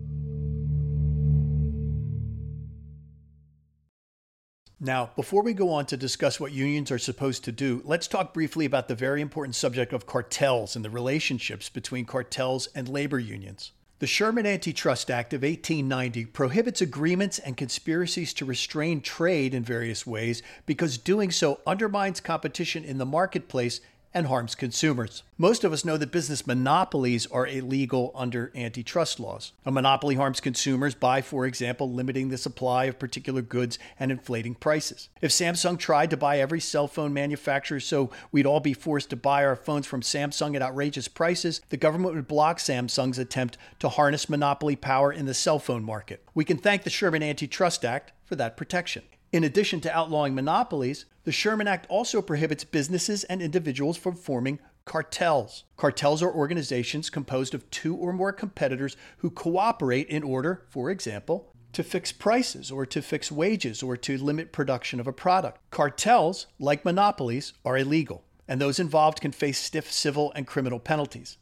Now, 4.81 5.09
before 5.17 5.43
we 5.43 5.53
go 5.53 5.71
on 5.71 5.85
to 5.87 5.97
discuss 5.97 6.39
what 6.39 6.53
unions 6.53 6.89
are 6.89 6.97
supposed 6.97 7.43
to 7.43 7.51
do, 7.51 7.81
let's 7.83 8.07
talk 8.07 8.33
briefly 8.33 8.65
about 8.65 8.87
the 8.87 8.95
very 8.95 9.21
important 9.21 9.55
subject 9.55 9.91
of 9.91 10.05
cartels 10.05 10.73
and 10.73 10.85
the 10.85 10.89
relationships 10.89 11.67
between 11.67 12.05
cartels 12.05 12.69
and 12.73 12.87
labor 12.87 13.19
unions. 13.19 13.73
The 13.99 14.07
Sherman 14.07 14.45
Antitrust 14.45 15.11
Act 15.11 15.33
of 15.33 15.41
1890 15.41 16.27
prohibits 16.27 16.79
agreements 16.79 17.39
and 17.39 17.57
conspiracies 17.57 18.33
to 18.35 18.45
restrain 18.45 19.01
trade 19.01 19.53
in 19.53 19.65
various 19.65 20.07
ways 20.07 20.41
because 20.65 20.97
doing 20.97 21.31
so 21.31 21.59
undermines 21.67 22.21
competition 22.21 22.85
in 22.85 22.97
the 22.97 23.05
marketplace 23.05 23.81
and 24.13 24.27
harms 24.27 24.55
consumers. 24.55 25.23
Most 25.37 25.63
of 25.63 25.71
us 25.71 25.85
know 25.85 25.97
that 25.97 26.11
business 26.11 26.47
monopolies 26.47 27.27
are 27.27 27.47
illegal 27.47 28.11
under 28.15 28.51
antitrust 28.55 29.19
laws. 29.19 29.53
A 29.65 29.71
monopoly 29.71 30.15
harms 30.15 30.39
consumers 30.39 30.95
by, 30.95 31.21
for 31.21 31.45
example, 31.45 31.91
limiting 31.91 32.29
the 32.29 32.37
supply 32.37 32.85
of 32.85 32.99
particular 32.99 33.41
goods 33.41 33.77
and 33.99 34.11
inflating 34.11 34.55
prices. 34.55 35.09
If 35.21 35.31
Samsung 35.31 35.77
tried 35.77 36.09
to 36.09 36.17
buy 36.17 36.39
every 36.39 36.59
cell 36.59 36.87
phone 36.87 37.13
manufacturer 37.13 37.79
so 37.79 38.09
we'd 38.31 38.45
all 38.45 38.59
be 38.59 38.73
forced 38.73 39.09
to 39.11 39.15
buy 39.15 39.45
our 39.45 39.55
phones 39.55 39.85
from 39.85 40.01
Samsung 40.01 40.55
at 40.55 40.61
outrageous 40.61 41.07
prices, 41.07 41.61
the 41.69 41.77
government 41.77 42.15
would 42.15 42.27
block 42.27 42.57
Samsung's 42.57 43.19
attempt 43.19 43.57
to 43.79 43.89
harness 43.89 44.29
monopoly 44.29 44.75
power 44.75 45.11
in 45.13 45.25
the 45.25 45.33
cell 45.33 45.59
phone 45.59 45.83
market. 45.83 46.23
We 46.33 46.45
can 46.45 46.57
thank 46.57 46.83
the 46.83 46.89
Sherman 46.89 47.23
Antitrust 47.23 47.85
Act 47.85 48.11
for 48.25 48.35
that 48.35 48.57
protection. 48.57 49.03
In 49.31 49.43
addition 49.43 49.79
to 49.81 49.95
outlawing 49.95 50.33
monopolies, 50.33 51.05
the 51.23 51.31
Sherman 51.31 51.67
Act 51.67 51.85
also 51.87 52.19
prohibits 52.19 52.63
businesses 52.63 53.23
and 53.25 53.43
individuals 53.43 53.95
from 53.95 54.15
forming 54.15 54.57
cartels. 54.85 55.65
Cartels 55.77 56.23
are 56.23 56.33
organizations 56.33 57.11
composed 57.11 57.53
of 57.53 57.69
two 57.69 57.95
or 57.95 58.11
more 58.11 58.33
competitors 58.33 58.97
who 59.17 59.29
cooperate 59.29 60.07
in 60.07 60.23
order, 60.23 60.63
for 60.69 60.89
example, 60.89 61.53
to 61.73 61.83
fix 61.83 62.11
prices 62.11 62.71
or 62.71 62.87
to 62.87 63.03
fix 63.03 63.31
wages 63.31 63.83
or 63.83 63.95
to 63.95 64.17
limit 64.17 64.51
production 64.51 64.99
of 64.99 65.05
a 65.05 65.13
product. 65.13 65.59
Cartels, 65.69 66.47
like 66.57 66.83
monopolies, 66.83 67.53
are 67.63 67.77
illegal, 67.77 68.23
and 68.47 68.59
those 68.59 68.79
involved 68.79 69.21
can 69.21 69.31
face 69.31 69.59
stiff 69.59 69.91
civil 69.91 70.31
and 70.35 70.47
criminal 70.47 70.79
penalties. 70.79 71.37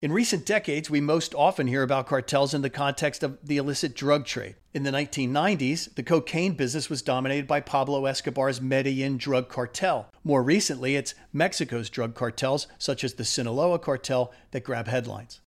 In 0.00 0.12
recent 0.12 0.46
decades, 0.46 0.88
we 0.88 1.00
most 1.00 1.34
often 1.34 1.66
hear 1.66 1.82
about 1.82 2.06
cartels 2.06 2.54
in 2.54 2.62
the 2.62 2.70
context 2.70 3.24
of 3.24 3.36
the 3.42 3.56
illicit 3.56 3.96
drug 3.96 4.26
trade. 4.26 4.54
In 4.72 4.84
the 4.84 4.92
1990s, 4.92 5.92
the 5.96 6.04
cocaine 6.04 6.52
business 6.52 6.88
was 6.88 7.02
dominated 7.02 7.48
by 7.48 7.58
Pablo 7.58 8.06
Escobar's 8.06 8.60
Medellin 8.60 9.18
drug 9.18 9.48
cartel. 9.48 10.08
More 10.22 10.44
recently, 10.44 10.94
it's 10.94 11.16
Mexico's 11.32 11.90
drug 11.90 12.14
cartels, 12.14 12.68
such 12.78 13.02
as 13.02 13.14
the 13.14 13.24
Sinaloa 13.24 13.80
cartel, 13.80 14.32
that 14.52 14.62
grab 14.62 14.86
headlines. 14.86 15.40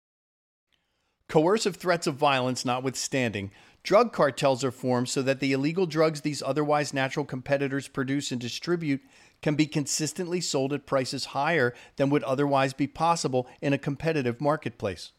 Coercive 1.29 1.77
threats 1.77 2.05
of 2.05 2.15
violence 2.15 2.65
notwithstanding, 2.65 3.51
drug 3.83 4.11
cartels 4.11 4.65
are 4.65 4.71
formed 4.71 5.07
so 5.07 5.21
that 5.21 5.39
the 5.39 5.53
illegal 5.53 5.85
drugs 5.85 6.21
these 6.21 6.43
otherwise 6.43 6.93
natural 6.93 7.25
competitors 7.25 7.87
produce 7.87 8.33
and 8.33 8.41
distribute 8.41 8.99
can 9.41 9.55
be 9.55 9.65
consistently 9.65 10.41
sold 10.41 10.73
at 10.73 10.85
prices 10.85 11.25
higher 11.25 11.73
than 11.95 12.09
would 12.09 12.23
otherwise 12.23 12.73
be 12.73 12.87
possible 12.87 13.47
in 13.61 13.73
a 13.73 13.77
competitive 13.77 14.39
marketplace. 14.39 15.11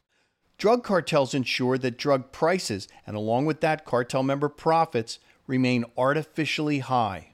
Drug 0.59 0.85
cartels 0.85 1.35
ensure 1.35 1.77
that 1.79 1.99
drug 1.99 2.31
prices, 2.31 2.87
and 3.07 3.17
along 3.17 3.47
with 3.47 3.61
that, 3.63 3.85
cartel 3.85 4.23
member 4.23 4.49
profits, 4.49 5.19
remain 5.47 5.85
artificially 5.97 6.79
high. 6.79 7.31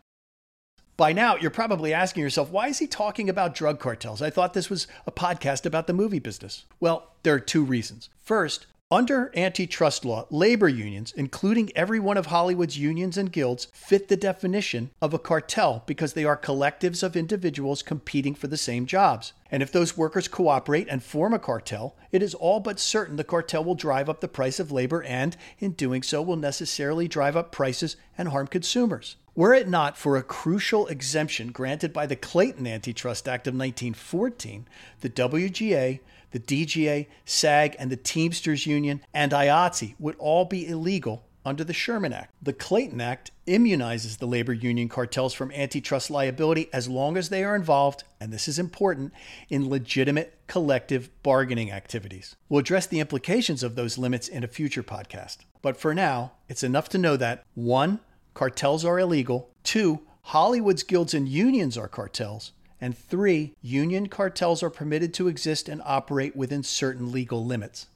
By 0.96 1.12
now, 1.12 1.36
you're 1.36 1.50
probably 1.50 1.92
asking 1.94 2.24
yourself, 2.24 2.50
why 2.50 2.68
is 2.68 2.78
he 2.78 2.86
talking 2.86 3.28
about 3.28 3.54
drug 3.54 3.78
cartels? 3.78 4.20
I 4.20 4.30
thought 4.30 4.54
this 4.54 4.70
was 4.70 4.88
a 5.06 5.12
podcast 5.12 5.66
about 5.66 5.86
the 5.86 5.92
movie 5.92 6.18
business. 6.18 6.64
Well, 6.80 7.12
there 7.22 7.34
are 7.34 7.40
two 7.40 7.62
reasons. 7.62 8.08
First, 8.18 8.66
under 8.90 9.30
antitrust 9.36 10.02
law, 10.06 10.26
labor 10.30 10.68
unions, 10.68 11.12
including 11.14 11.70
every 11.76 12.00
one 12.00 12.16
of 12.16 12.26
Hollywood's 12.26 12.78
unions 12.78 13.18
and 13.18 13.30
guilds, 13.30 13.66
fit 13.74 14.08
the 14.08 14.16
definition 14.16 14.90
of 15.02 15.12
a 15.12 15.18
cartel 15.18 15.82
because 15.84 16.14
they 16.14 16.24
are 16.24 16.38
collectives 16.38 17.02
of 17.02 17.14
individuals 17.14 17.82
competing 17.82 18.34
for 18.34 18.46
the 18.46 18.56
same 18.56 18.86
jobs. 18.86 19.34
And 19.50 19.62
if 19.62 19.70
those 19.70 19.96
workers 19.96 20.26
cooperate 20.26 20.88
and 20.88 21.02
form 21.02 21.34
a 21.34 21.38
cartel, 21.38 21.96
it 22.12 22.22
is 22.22 22.32
all 22.32 22.60
but 22.60 22.80
certain 22.80 23.16
the 23.16 23.24
cartel 23.24 23.62
will 23.62 23.74
drive 23.74 24.08
up 24.08 24.22
the 24.22 24.28
price 24.28 24.58
of 24.58 24.72
labor 24.72 25.02
and, 25.02 25.36
in 25.58 25.72
doing 25.72 26.02
so, 26.02 26.22
will 26.22 26.36
necessarily 26.36 27.08
drive 27.08 27.36
up 27.36 27.52
prices 27.52 27.96
and 28.16 28.28
harm 28.28 28.46
consumers. 28.46 29.16
Were 29.38 29.54
it 29.54 29.68
not 29.68 29.96
for 29.96 30.16
a 30.16 30.24
crucial 30.24 30.88
exemption 30.88 31.52
granted 31.52 31.92
by 31.92 32.06
the 32.06 32.16
Clayton 32.16 32.66
Antitrust 32.66 33.28
Act 33.28 33.46
of 33.46 33.54
1914, 33.54 34.66
the 35.00 35.08
WGA 35.08 36.00
the 36.32 36.40
DGA, 36.40 37.06
SAG, 37.24 37.76
and 37.78 37.88
the 37.88 37.96
Teamsters 37.96 38.66
Union, 38.66 39.00
and 39.14 39.30
IATSE 39.30 39.94
would 40.00 40.16
all 40.18 40.44
be 40.44 40.66
illegal 40.66 41.24
under 41.44 41.62
the 41.62 41.72
Sherman 41.72 42.12
Act. 42.12 42.34
The 42.42 42.52
Clayton 42.52 43.00
Act 43.00 43.30
immunizes 43.46 44.18
the 44.18 44.26
labor 44.26 44.52
union 44.52 44.88
cartels 44.88 45.34
from 45.34 45.52
antitrust 45.52 46.10
liability 46.10 46.68
as 46.72 46.88
long 46.88 47.16
as 47.16 47.28
they 47.28 47.44
are 47.44 47.54
involved, 47.54 48.02
and 48.20 48.32
this 48.32 48.48
is 48.48 48.58
important, 48.58 49.12
in 49.48 49.70
legitimate 49.70 50.36
collective 50.48 51.10
bargaining 51.22 51.70
activities. 51.70 52.34
We'll 52.48 52.58
address 52.58 52.88
the 52.88 52.98
implications 52.98 53.62
of 53.62 53.76
those 53.76 53.98
limits 53.98 54.26
in 54.26 54.42
a 54.42 54.48
future 54.48 54.82
podcast. 54.82 55.38
But 55.62 55.76
for 55.76 55.94
now, 55.94 56.32
it's 56.48 56.64
enough 56.64 56.88
to 56.90 56.98
know 56.98 57.16
that 57.16 57.44
1. 57.54 58.00
Cartels 58.38 58.84
are 58.84 59.00
illegal. 59.00 59.50
2. 59.64 59.98
Hollywood's 60.26 60.84
guilds 60.84 61.12
and 61.12 61.28
unions 61.28 61.76
are 61.76 61.88
cartels. 61.88 62.52
And 62.80 62.96
three, 62.96 63.56
union 63.60 64.06
cartels 64.06 64.62
are 64.62 64.70
permitted 64.70 65.12
to 65.14 65.26
exist 65.26 65.68
and 65.68 65.82
operate 65.84 66.36
within 66.36 66.62
certain 66.62 67.10
legal 67.10 67.44
limits. 67.44 67.88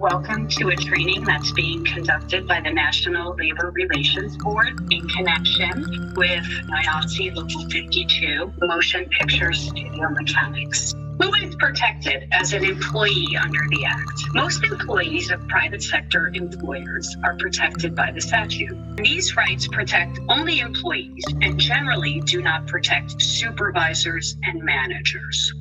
Welcome 0.00 0.48
to 0.48 0.70
a 0.70 0.74
training 0.74 1.22
that's 1.22 1.52
being 1.52 1.84
conducted 1.84 2.48
by 2.48 2.60
the 2.60 2.72
National 2.72 3.36
Labor 3.36 3.70
Relations 3.70 4.36
Board 4.36 4.80
in 4.90 5.06
connection 5.06 6.12
with 6.16 6.44
IATSE 6.74 7.36
Local 7.36 7.70
52, 7.70 8.52
Motion 8.62 9.08
Picture 9.10 9.52
Studio 9.52 10.10
Mechanics. 10.10 10.92
Who 11.22 11.32
is 11.34 11.54
protected 11.54 12.26
as 12.32 12.52
an 12.52 12.64
employee 12.64 13.36
under 13.40 13.60
the 13.68 13.84
Act? 13.84 14.22
Most 14.34 14.64
employees 14.64 15.30
of 15.30 15.46
private 15.46 15.80
sector 15.80 16.32
employers 16.34 17.16
are 17.22 17.36
protected 17.36 17.94
by 17.94 18.10
the 18.10 18.20
statute. 18.20 18.76
These 18.96 19.36
rights 19.36 19.68
protect 19.68 20.18
only 20.28 20.58
employees 20.58 21.22
and 21.40 21.60
generally 21.60 22.20
do 22.22 22.42
not 22.42 22.66
protect 22.66 23.22
supervisors 23.22 24.36
and 24.42 24.64
managers. 24.64 25.54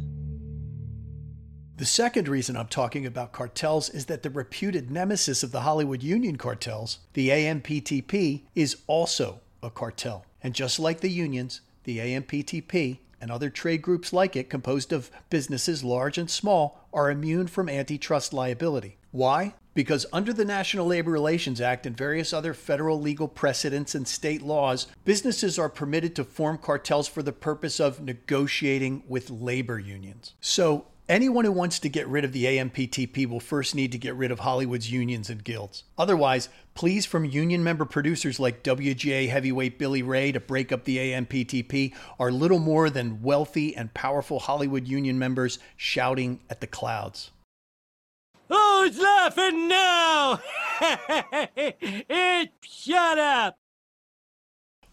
The 1.77 1.85
second 1.85 2.27
reason 2.27 2.57
I'm 2.57 2.65
talking 2.65 3.05
about 3.05 3.31
cartels 3.31 3.87
is 3.91 4.07
that 4.07 4.23
the 4.23 4.31
reputed 4.31 4.89
nemesis 4.89 5.43
of 5.43 5.51
the 5.51 5.61
Hollywood 5.61 6.01
union 6.01 6.37
cartels, 6.37 6.97
the 7.13 7.29
AMPTP, 7.29 8.45
is 8.55 8.77
also 8.87 9.41
a 9.61 9.69
cartel. 9.69 10.25
And 10.41 10.55
just 10.55 10.79
like 10.79 11.01
the 11.01 11.11
unions, 11.11 11.61
the 11.83 11.99
AMPTP 11.99 12.97
and 13.21 13.31
other 13.31 13.49
trade 13.49 13.81
groups 13.81 14.11
like 14.11 14.35
it, 14.35 14.49
composed 14.49 14.91
of 14.91 15.11
businesses 15.29 15.83
large 15.83 16.17
and 16.17 16.29
small, 16.29 16.87
are 16.91 17.09
immune 17.09 17.47
from 17.47 17.69
antitrust 17.69 18.33
liability. 18.33 18.97
Why? 19.11 19.53
Because 19.73 20.05
under 20.11 20.33
the 20.33 20.43
National 20.43 20.87
Labor 20.87 21.11
Relations 21.11 21.61
Act 21.61 21.85
and 21.85 21.95
various 21.95 22.33
other 22.33 22.53
federal 22.53 22.99
legal 22.99 23.29
precedents 23.29 23.95
and 23.95 24.05
state 24.05 24.41
laws, 24.41 24.87
businesses 25.05 25.57
are 25.57 25.69
permitted 25.69 26.15
to 26.15 26.25
form 26.25 26.57
cartels 26.57 27.07
for 27.07 27.23
the 27.23 27.31
purpose 27.31 27.79
of 27.79 28.01
negotiating 28.01 29.03
with 29.07 29.29
labor 29.29 29.79
unions. 29.79 30.33
So, 30.41 30.87
Anyone 31.11 31.43
who 31.43 31.51
wants 31.51 31.77
to 31.79 31.89
get 31.89 32.07
rid 32.07 32.23
of 32.23 32.31
the 32.31 32.45
AMPTP 32.45 33.27
will 33.27 33.41
first 33.41 33.75
need 33.75 33.91
to 33.91 33.97
get 33.97 34.15
rid 34.15 34.31
of 34.31 34.39
Hollywood's 34.39 34.89
unions 34.89 35.29
and 35.29 35.43
guilds. 35.43 35.83
Otherwise, 35.97 36.47
pleas 36.73 37.05
from 37.05 37.25
union 37.25 37.65
member 37.65 37.83
producers 37.83 38.39
like 38.39 38.63
WGA 38.63 39.27
heavyweight 39.27 39.77
Billy 39.77 40.03
Ray 40.03 40.31
to 40.31 40.39
break 40.39 40.71
up 40.71 40.85
the 40.85 40.97
AMPTP 40.99 41.93
are 42.17 42.31
little 42.31 42.59
more 42.59 42.89
than 42.89 43.21
wealthy 43.21 43.75
and 43.75 43.93
powerful 43.93 44.39
Hollywood 44.39 44.87
union 44.87 45.19
members 45.19 45.59
shouting 45.75 46.39
at 46.49 46.61
the 46.61 46.67
clouds. 46.67 47.31
Who's 48.47 48.97
laughing 48.97 49.67
now? 49.67 50.39
it, 50.81 52.53
shut 52.61 53.19
up! 53.19 53.57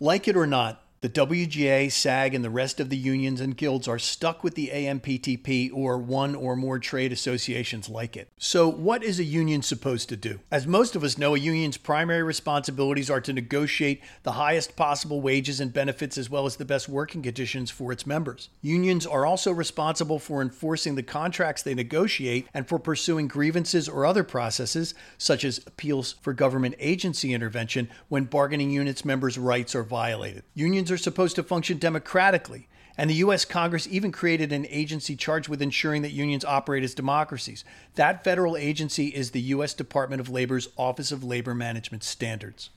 Like 0.00 0.26
it 0.26 0.36
or 0.36 0.48
not, 0.48 0.82
the 1.00 1.08
WGA, 1.08 1.92
SAG, 1.92 2.34
and 2.34 2.44
the 2.44 2.50
rest 2.50 2.80
of 2.80 2.88
the 2.88 2.96
unions 2.96 3.40
and 3.40 3.56
guilds 3.56 3.86
are 3.86 4.00
stuck 4.00 4.42
with 4.42 4.54
the 4.56 4.70
AMPTP 4.72 5.70
or 5.72 5.96
one 5.98 6.34
or 6.34 6.56
more 6.56 6.80
trade 6.80 7.12
associations 7.12 7.88
like 7.88 8.16
it. 8.16 8.30
So, 8.38 8.68
what 8.68 9.04
is 9.04 9.20
a 9.20 9.24
union 9.24 9.62
supposed 9.62 10.08
to 10.08 10.16
do? 10.16 10.40
As 10.50 10.66
most 10.66 10.96
of 10.96 11.04
us 11.04 11.16
know, 11.16 11.36
a 11.36 11.38
union's 11.38 11.76
primary 11.76 12.22
responsibilities 12.24 13.10
are 13.10 13.20
to 13.20 13.32
negotiate 13.32 14.02
the 14.24 14.32
highest 14.32 14.74
possible 14.74 15.20
wages 15.20 15.60
and 15.60 15.72
benefits 15.72 16.18
as 16.18 16.28
well 16.28 16.46
as 16.46 16.56
the 16.56 16.64
best 16.64 16.88
working 16.88 17.22
conditions 17.22 17.70
for 17.70 17.92
its 17.92 18.06
members. 18.06 18.48
Unions 18.60 19.06
are 19.06 19.24
also 19.24 19.52
responsible 19.52 20.18
for 20.18 20.42
enforcing 20.42 20.96
the 20.96 21.02
contracts 21.02 21.62
they 21.62 21.74
negotiate 21.74 22.48
and 22.52 22.68
for 22.68 22.78
pursuing 22.78 23.28
grievances 23.28 23.88
or 23.88 24.04
other 24.04 24.24
processes, 24.24 24.94
such 25.16 25.44
as 25.44 25.58
appeals 25.66 26.14
for 26.20 26.32
government 26.32 26.74
agency 26.80 27.32
intervention 27.32 27.88
when 28.08 28.24
bargaining 28.24 28.70
units 28.70 29.04
members' 29.04 29.38
rights 29.38 29.74
are 29.76 29.84
violated. 29.84 30.42
Unions 30.54 30.87
are 30.90 30.98
supposed 30.98 31.36
to 31.36 31.42
function 31.42 31.78
democratically, 31.78 32.68
and 32.96 33.08
the 33.08 33.14
U.S. 33.14 33.44
Congress 33.44 33.86
even 33.90 34.10
created 34.10 34.52
an 34.52 34.66
agency 34.68 35.14
charged 35.14 35.48
with 35.48 35.62
ensuring 35.62 36.02
that 36.02 36.12
unions 36.12 36.44
operate 36.44 36.82
as 36.82 36.94
democracies. 36.94 37.64
That 37.94 38.24
federal 38.24 38.56
agency 38.56 39.08
is 39.08 39.30
the 39.30 39.40
U.S. 39.40 39.72
Department 39.72 40.20
of 40.20 40.28
Labor's 40.28 40.68
Office 40.76 41.12
of 41.12 41.22
Labor 41.22 41.54
Management 41.54 42.02
Standards. 42.02 42.70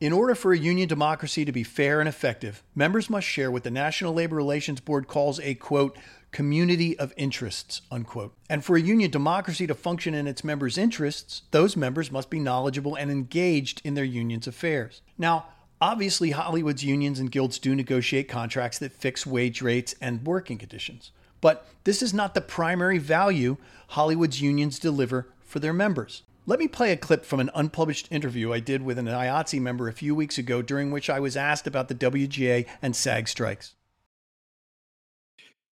In 0.00 0.12
order 0.12 0.36
for 0.36 0.52
a 0.52 0.58
union 0.58 0.88
democracy 0.88 1.44
to 1.44 1.50
be 1.50 1.64
fair 1.64 1.98
and 1.98 2.08
effective, 2.08 2.62
members 2.74 3.10
must 3.10 3.26
share 3.26 3.50
what 3.50 3.64
the 3.64 3.70
National 3.70 4.14
Labor 4.14 4.36
Relations 4.36 4.78
Board 4.78 5.08
calls 5.08 5.40
a 5.40 5.54
quote, 5.54 5.98
community 6.30 6.96
of 6.98 7.12
interests, 7.16 7.82
unquote. 7.90 8.32
And 8.48 8.64
for 8.64 8.76
a 8.76 8.80
union 8.80 9.10
democracy 9.10 9.66
to 9.66 9.74
function 9.74 10.14
in 10.14 10.28
its 10.28 10.44
members' 10.44 10.78
interests, 10.78 11.42
those 11.50 11.76
members 11.76 12.12
must 12.12 12.30
be 12.30 12.38
knowledgeable 12.38 12.94
and 12.94 13.10
engaged 13.10 13.82
in 13.82 13.94
their 13.94 14.04
union's 14.04 14.46
affairs. 14.46 15.02
Now, 15.18 15.46
Obviously, 15.80 16.30
Hollywood's 16.32 16.84
unions 16.84 17.20
and 17.20 17.30
guilds 17.30 17.58
do 17.58 17.74
negotiate 17.74 18.28
contracts 18.28 18.78
that 18.78 18.92
fix 18.92 19.24
wage 19.24 19.62
rates 19.62 19.94
and 20.00 20.24
working 20.24 20.58
conditions. 20.58 21.12
But 21.40 21.68
this 21.84 22.02
is 22.02 22.12
not 22.12 22.34
the 22.34 22.40
primary 22.40 22.98
value 22.98 23.56
Hollywood's 23.88 24.42
unions 24.42 24.80
deliver 24.80 25.28
for 25.40 25.60
their 25.60 25.72
members. 25.72 26.22
Let 26.46 26.58
me 26.58 26.66
play 26.66 26.90
a 26.92 26.96
clip 26.96 27.24
from 27.24 27.40
an 27.40 27.50
unpublished 27.54 28.08
interview 28.10 28.52
I 28.52 28.58
did 28.58 28.82
with 28.82 28.98
an 28.98 29.06
IATSE 29.06 29.60
member 29.60 29.86
a 29.86 29.92
few 29.92 30.14
weeks 30.14 30.36
ago, 30.36 30.62
during 30.62 30.90
which 30.90 31.08
I 31.08 31.20
was 31.20 31.36
asked 31.36 31.66
about 31.66 31.88
the 31.88 31.94
WGA 31.94 32.66
and 32.82 32.96
SAG 32.96 33.28
strikes. 33.28 33.74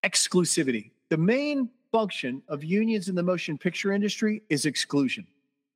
Exclusivity. 0.03 0.91
The 1.09 1.17
main 1.17 1.69
function 1.91 2.43
of 2.47 2.63
unions 2.63 3.09
in 3.09 3.15
the 3.15 3.23
motion 3.23 3.57
picture 3.57 3.91
industry 3.91 4.43
is 4.49 4.65
exclusion. 4.65 5.27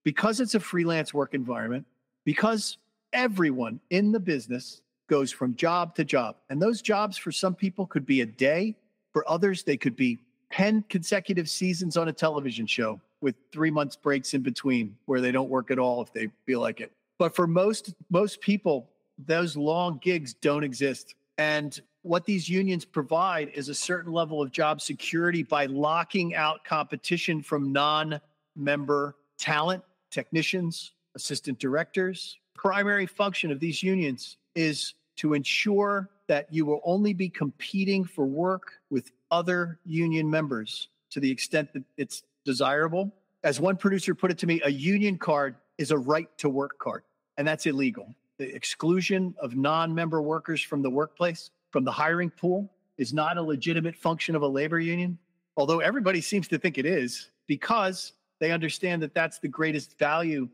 Because 0.03 0.39
it's 0.39 0.55
a 0.55 0.59
freelance 0.59 1.13
work 1.13 1.33
environment, 1.33 1.85
because 2.23 2.77
everyone 3.13 3.79
in 3.89 4.11
the 4.11 4.19
business 4.19 4.81
goes 5.07 5.31
from 5.31 5.55
job 5.55 5.95
to 5.95 6.05
job. 6.05 6.37
And 6.49 6.61
those 6.61 6.81
jobs 6.81 7.17
for 7.17 7.31
some 7.31 7.53
people 7.53 7.85
could 7.85 8.05
be 8.05 8.21
a 8.21 8.25
day, 8.25 8.75
for 9.11 9.29
others, 9.29 9.63
they 9.63 9.77
could 9.77 9.95
be 9.95 10.19
10 10.53 10.85
consecutive 10.89 11.49
seasons 11.49 11.97
on 11.97 12.07
a 12.07 12.13
television 12.13 12.65
show 12.65 12.99
with 13.21 13.35
three 13.51 13.71
months 13.71 13.95
breaks 13.95 14.33
in 14.33 14.41
between 14.41 14.95
where 15.05 15.21
they 15.21 15.31
don't 15.31 15.49
work 15.49 15.71
at 15.71 15.79
all 15.79 16.01
if 16.01 16.11
they 16.13 16.29
feel 16.45 16.59
like 16.59 16.81
it. 16.81 16.91
But 17.19 17.35
for 17.35 17.45
most 17.45 17.93
most 18.09 18.41
people, 18.41 18.89
those 19.25 19.55
long 19.55 19.99
gigs 20.01 20.33
don't 20.33 20.63
exist. 20.63 21.15
And 21.37 21.79
what 22.01 22.25
these 22.25 22.49
unions 22.49 22.83
provide 22.83 23.49
is 23.53 23.69
a 23.69 23.75
certain 23.75 24.11
level 24.11 24.41
of 24.41 24.51
job 24.51 24.81
security 24.81 25.43
by 25.43 25.67
locking 25.67 26.35
out 26.35 26.63
competition 26.63 27.43
from 27.43 27.71
non-member 27.71 29.15
talent, 29.37 29.83
technicians, 30.09 30.93
assistant 31.15 31.59
directors, 31.59 32.39
primary 32.53 33.05
function 33.05 33.51
of 33.51 33.59
these 33.59 33.81
unions 33.81 34.37
is 34.55 34.93
to 35.17 35.33
ensure 35.33 36.09
that 36.27 36.47
you 36.51 36.65
will 36.65 36.81
only 36.83 37.13
be 37.13 37.29
competing 37.29 38.05
for 38.05 38.25
work 38.25 38.73
with 38.89 39.11
other 39.31 39.79
union 39.85 40.29
members 40.29 40.89
to 41.09 41.19
the 41.19 41.29
extent 41.29 41.73
that 41.73 41.83
it's 41.97 42.23
desirable. 42.45 43.13
As 43.43 43.59
one 43.59 43.75
producer 43.75 44.15
put 44.15 44.31
it 44.31 44.37
to 44.39 44.47
me, 44.47 44.61
a 44.63 44.69
union 44.69 45.17
card 45.17 45.55
is 45.77 45.91
a 45.91 45.97
right 45.97 46.29
to 46.37 46.49
work 46.49 46.77
card, 46.79 47.03
and 47.37 47.47
that's 47.47 47.65
illegal. 47.65 48.13
The 48.37 48.53
exclusion 48.55 49.35
of 49.39 49.55
non 49.55 49.93
member 49.93 50.21
workers 50.21 50.61
from 50.61 50.81
the 50.81 50.89
workplace, 50.89 51.51
from 51.71 51.83
the 51.83 51.91
hiring 51.91 52.29
pool, 52.29 52.71
is 52.97 53.13
not 53.13 53.37
a 53.37 53.41
legitimate 53.41 53.95
function 53.95 54.35
of 54.35 54.41
a 54.41 54.47
labor 54.47 54.79
union, 54.79 55.17
although 55.57 55.79
everybody 55.79 56.21
seems 56.21 56.47
to 56.49 56.57
think 56.57 56.77
it 56.77 56.85
is 56.85 57.31
because 57.47 58.13
they 58.39 58.51
understand 58.51 59.01
that 59.01 59.13
that's 59.13 59.39
the 59.39 59.47
greatest 59.47 59.97
value 59.97 60.47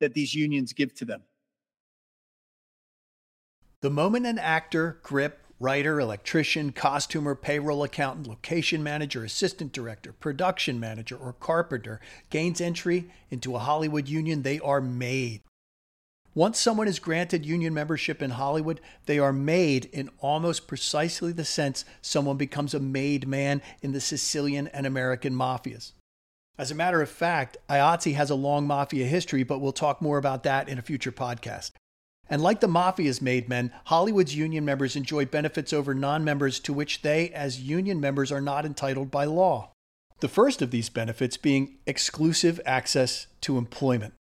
that 0.00 0.14
these 0.14 0.34
unions 0.34 0.72
give 0.72 0.94
to 0.94 1.04
them. 1.04 1.22
The 3.84 3.90
moment 3.90 4.24
an 4.24 4.38
actor, 4.38 4.98
grip, 5.02 5.44
writer, 5.60 6.00
electrician, 6.00 6.72
costumer, 6.72 7.34
payroll 7.34 7.84
accountant, 7.84 8.26
location 8.26 8.82
manager, 8.82 9.24
assistant 9.24 9.74
director, 9.74 10.14
production 10.14 10.80
manager, 10.80 11.18
or 11.18 11.34
carpenter 11.34 12.00
gains 12.30 12.62
entry 12.62 13.10
into 13.30 13.54
a 13.54 13.58
Hollywood 13.58 14.08
union, 14.08 14.40
they 14.40 14.58
are 14.60 14.80
made. 14.80 15.42
Once 16.34 16.58
someone 16.58 16.88
is 16.88 16.98
granted 16.98 17.44
union 17.44 17.74
membership 17.74 18.22
in 18.22 18.30
Hollywood, 18.30 18.80
they 19.04 19.18
are 19.18 19.34
made 19.34 19.84
in 19.92 20.08
almost 20.18 20.66
precisely 20.66 21.30
the 21.30 21.44
sense 21.44 21.84
someone 22.00 22.38
becomes 22.38 22.72
a 22.72 22.80
made 22.80 23.28
man 23.28 23.60
in 23.82 23.92
the 23.92 24.00
Sicilian 24.00 24.66
and 24.68 24.86
American 24.86 25.34
mafias. 25.34 25.92
As 26.56 26.70
a 26.70 26.74
matter 26.74 27.02
of 27.02 27.10
fact, 27.10 27.58
IATSE 27.68 28.14
has 28.14 28.30
a 28.30 28.34
long 28.34 28.66
mafia 28.66 29.04
history, 29.04 29.42
but 29.42 29.58
we'll 29.58 29.72
talk 29.72 30.00
more 30.00 30.16
about 30.16 30.42
that 30.44 30.70
in 30.70 30.78
a 30.78 30.82
future 30.82 31.12
podcast. 31.12 31.72
And 32.30 32.42
like 32.42 32.60
the 32.60 32.66
mafia's 32.66 33.20
made 33.20 33.48
men, 33.48 33.70
Hollywood's 33.84 34.34
union 34.34 34.64
members 34.64 34.96
enjoy 34.96 35.26
benefits 35.26 35.72
over 35.72 35.94
non 35.94 36.24
members 36.24 36.58
to 36.60 36.72
which 36.72 37.02
they, 37.02 37.30
as 37.30 37.60
union 37.60 38.00
members, 38.00 38.32
are 38.32 38.40
not 38.40 38.64
entitled 38.64 39.10
by 39.10 39.24
law. 39.24 39.70
The 40.20 40.28
first 40.28 40.62
of 40.62 40.70
these 40.70 40.88
benefits 40.88 41.36
being 41.36 41.76
exclusive 41.86 42.60
access 42.64 43.26
to 43.42 43.58
employment. 43.58 44.14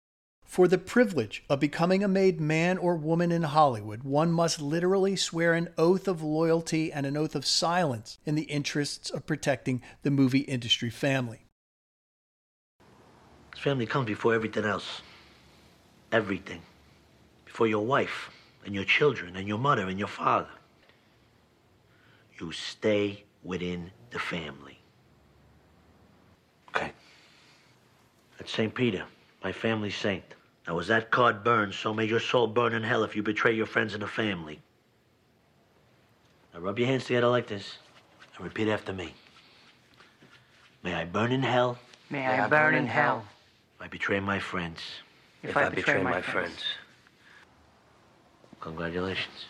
For 0.43 0.67
the 0.67 0.77
privilege 0.77 1.43
of 1.49 1.59
becoming 1.59 2.03
a 2.03 2.07
made 2.07 2.39
man 2.39 2.77
or 2.77 2.95
woman 2.95 3.31
in 3.31 3.43
Hollywood, 3.43 4.03
one 4.03 4.31
must 4.31 4.61
literally 4.61 5.15
swear 5.15 5.53
an 5.53 5.69
oath 5.77 6.07
of 6.07 6.21
loyalty 6.21 6.91
and 6.91 7.05
an 7.05 7.17
oath 7.17 7.35
of 7.35 7.45
silence 7.45 8.19
in 8.25 8.35
the 8.35 8.43
interests 8.43 9.09
of 9.09 9.25
protecting 9.25 9.81
the 10.03 10.11
movie 10.11 10.39
industry 10.39 10.89
family. 10.89 11.45
This 13.53 13.61
family 13.61 13.85
comes 13.85 14.07
before 14.07 14.35
everything 14.35 14.65
else. 14.65 15.01
Everything 16.11 16.61
for 17.53 17.67
your 17.67 17.85
wife 17.85 18.31
and 18.65 18.73
your 18.73 18.83
children 18.83 19.35
and 19.35 19.47
your 19.47 19.59
mother 19.59 19.87
and 19.87 19.99
your 19.99 20.07
father. 20.07 20.49
You 22.39 22.51
stay 22.51 23.23
within 23.43 23.91
the 24.09 24.17
family. 24.17 24.79
Okay. 26.69 26.91
That's 28.39 28.51
St. 28.51 28.73
Peter, 28.73 29.05
my 29.43 29.51
family 29.51 29.91
saint. 29.91 30.23
Now, 30.67 30.79
as 30.79 30.87
that 30.87 31.11
card 31.11 31.43
burns, 31.43 31.75
so 31.75 31.93
may 31.93 32.05
your 32.05 32.19
soul 32.19 32.47
burn 32.47 32.73
in 32.73 32.81
hell 32.81 33.03
if 33.03 33.15
you 33.15 33.21
betray 33.21 33.53
your 33.53 33.67
friends 33.67 33.93
and 33.93 34.01
the 34.01 34.07
family. 34.07 34.59
Now, 36.53 36.61
rub 36.61 36.79
your 36.79 36.87
hands 36.87 37.05
together 37.05 37.27
like 37.27 37.45
this 37.45 37.77
and 38.35 38.43
repeat 38.43 38.67
after 38.67 38.93
me. 38.93 39.13
May 40.81 40.95
I 40.95 41.05
burn 41.05 41.31
in 41.31 41.43
hell. 41.43 41.77
May 42.09 42.25
I, 42.25 42.47
burn, 42.47 42.73
in 42.73 42.87
hell. 42.87 43.23
If 43.75 43.81
I 43.81 43.87
betray 43.87 44.19
my 44.19 44.39
friends. 44.39 44.81
If, 45.43 45.55
I, 45.55 45.69
betray, 45.69 46.01
my, 46.01 46.21
friends. 46.21 46.63
Congratulations. 48.63 49.47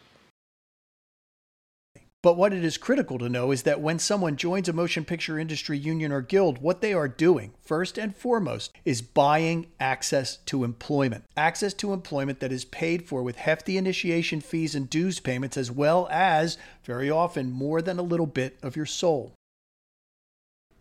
But 2.24 2.38
what 2.38 2.54
it 2.54 2.64
is 2.64 2.78
critical 2.78 3.20
to 3.20 3.30
know 3.30 3.52
is 3.52 3.64
that 3.64 3.82
when 3.82 4.00
someone 4.00 4.38
joins 4.38 4.70
a 4.70 4.74
motion 4.74 5.06
picture 5.06 5.38
industry 5.38 5.78
union 5.78 6.12
or 6.12 6.22
guild, 6.22 6.62
what 6.62 6.80
they 6.80 6.94
are 6.94 7.10
doing, 7.10 7.54
first 7.62 7.98
and 7.98 8.16
foremost, 8.16 8.74
is 8.86 9.02
buying 9.02 9.68
access 9.80 10.38
to 10.46 10.64
employment. 10.64 11.26
Access 11.36 11.74
to 11.76 11.94
employment 11.94 12.40
that 12.40 12.54
is 12.54 12.66
paid 12.66 13.06
for 13.06 13.22
with 13.22 13.36
hefty 13.36 13.78
initiation 13.78 14.42
fees 14.42 14.74
and 14.74 14.90
dues 14.90 15.20
payments, 15.20 15.58
as 15.58 15.70
well 15.70 16.08
as, 16.10 16.58
very 16.86 17.12
often, 17.12 17.52
more 17.52 17.82
than 17.82 18.00
a 18.00 18.04
little 18.04 18.26
bit 18.26 18.58
of 18.64 18.78
your 18.78 18.86
soul. 18.86 19.34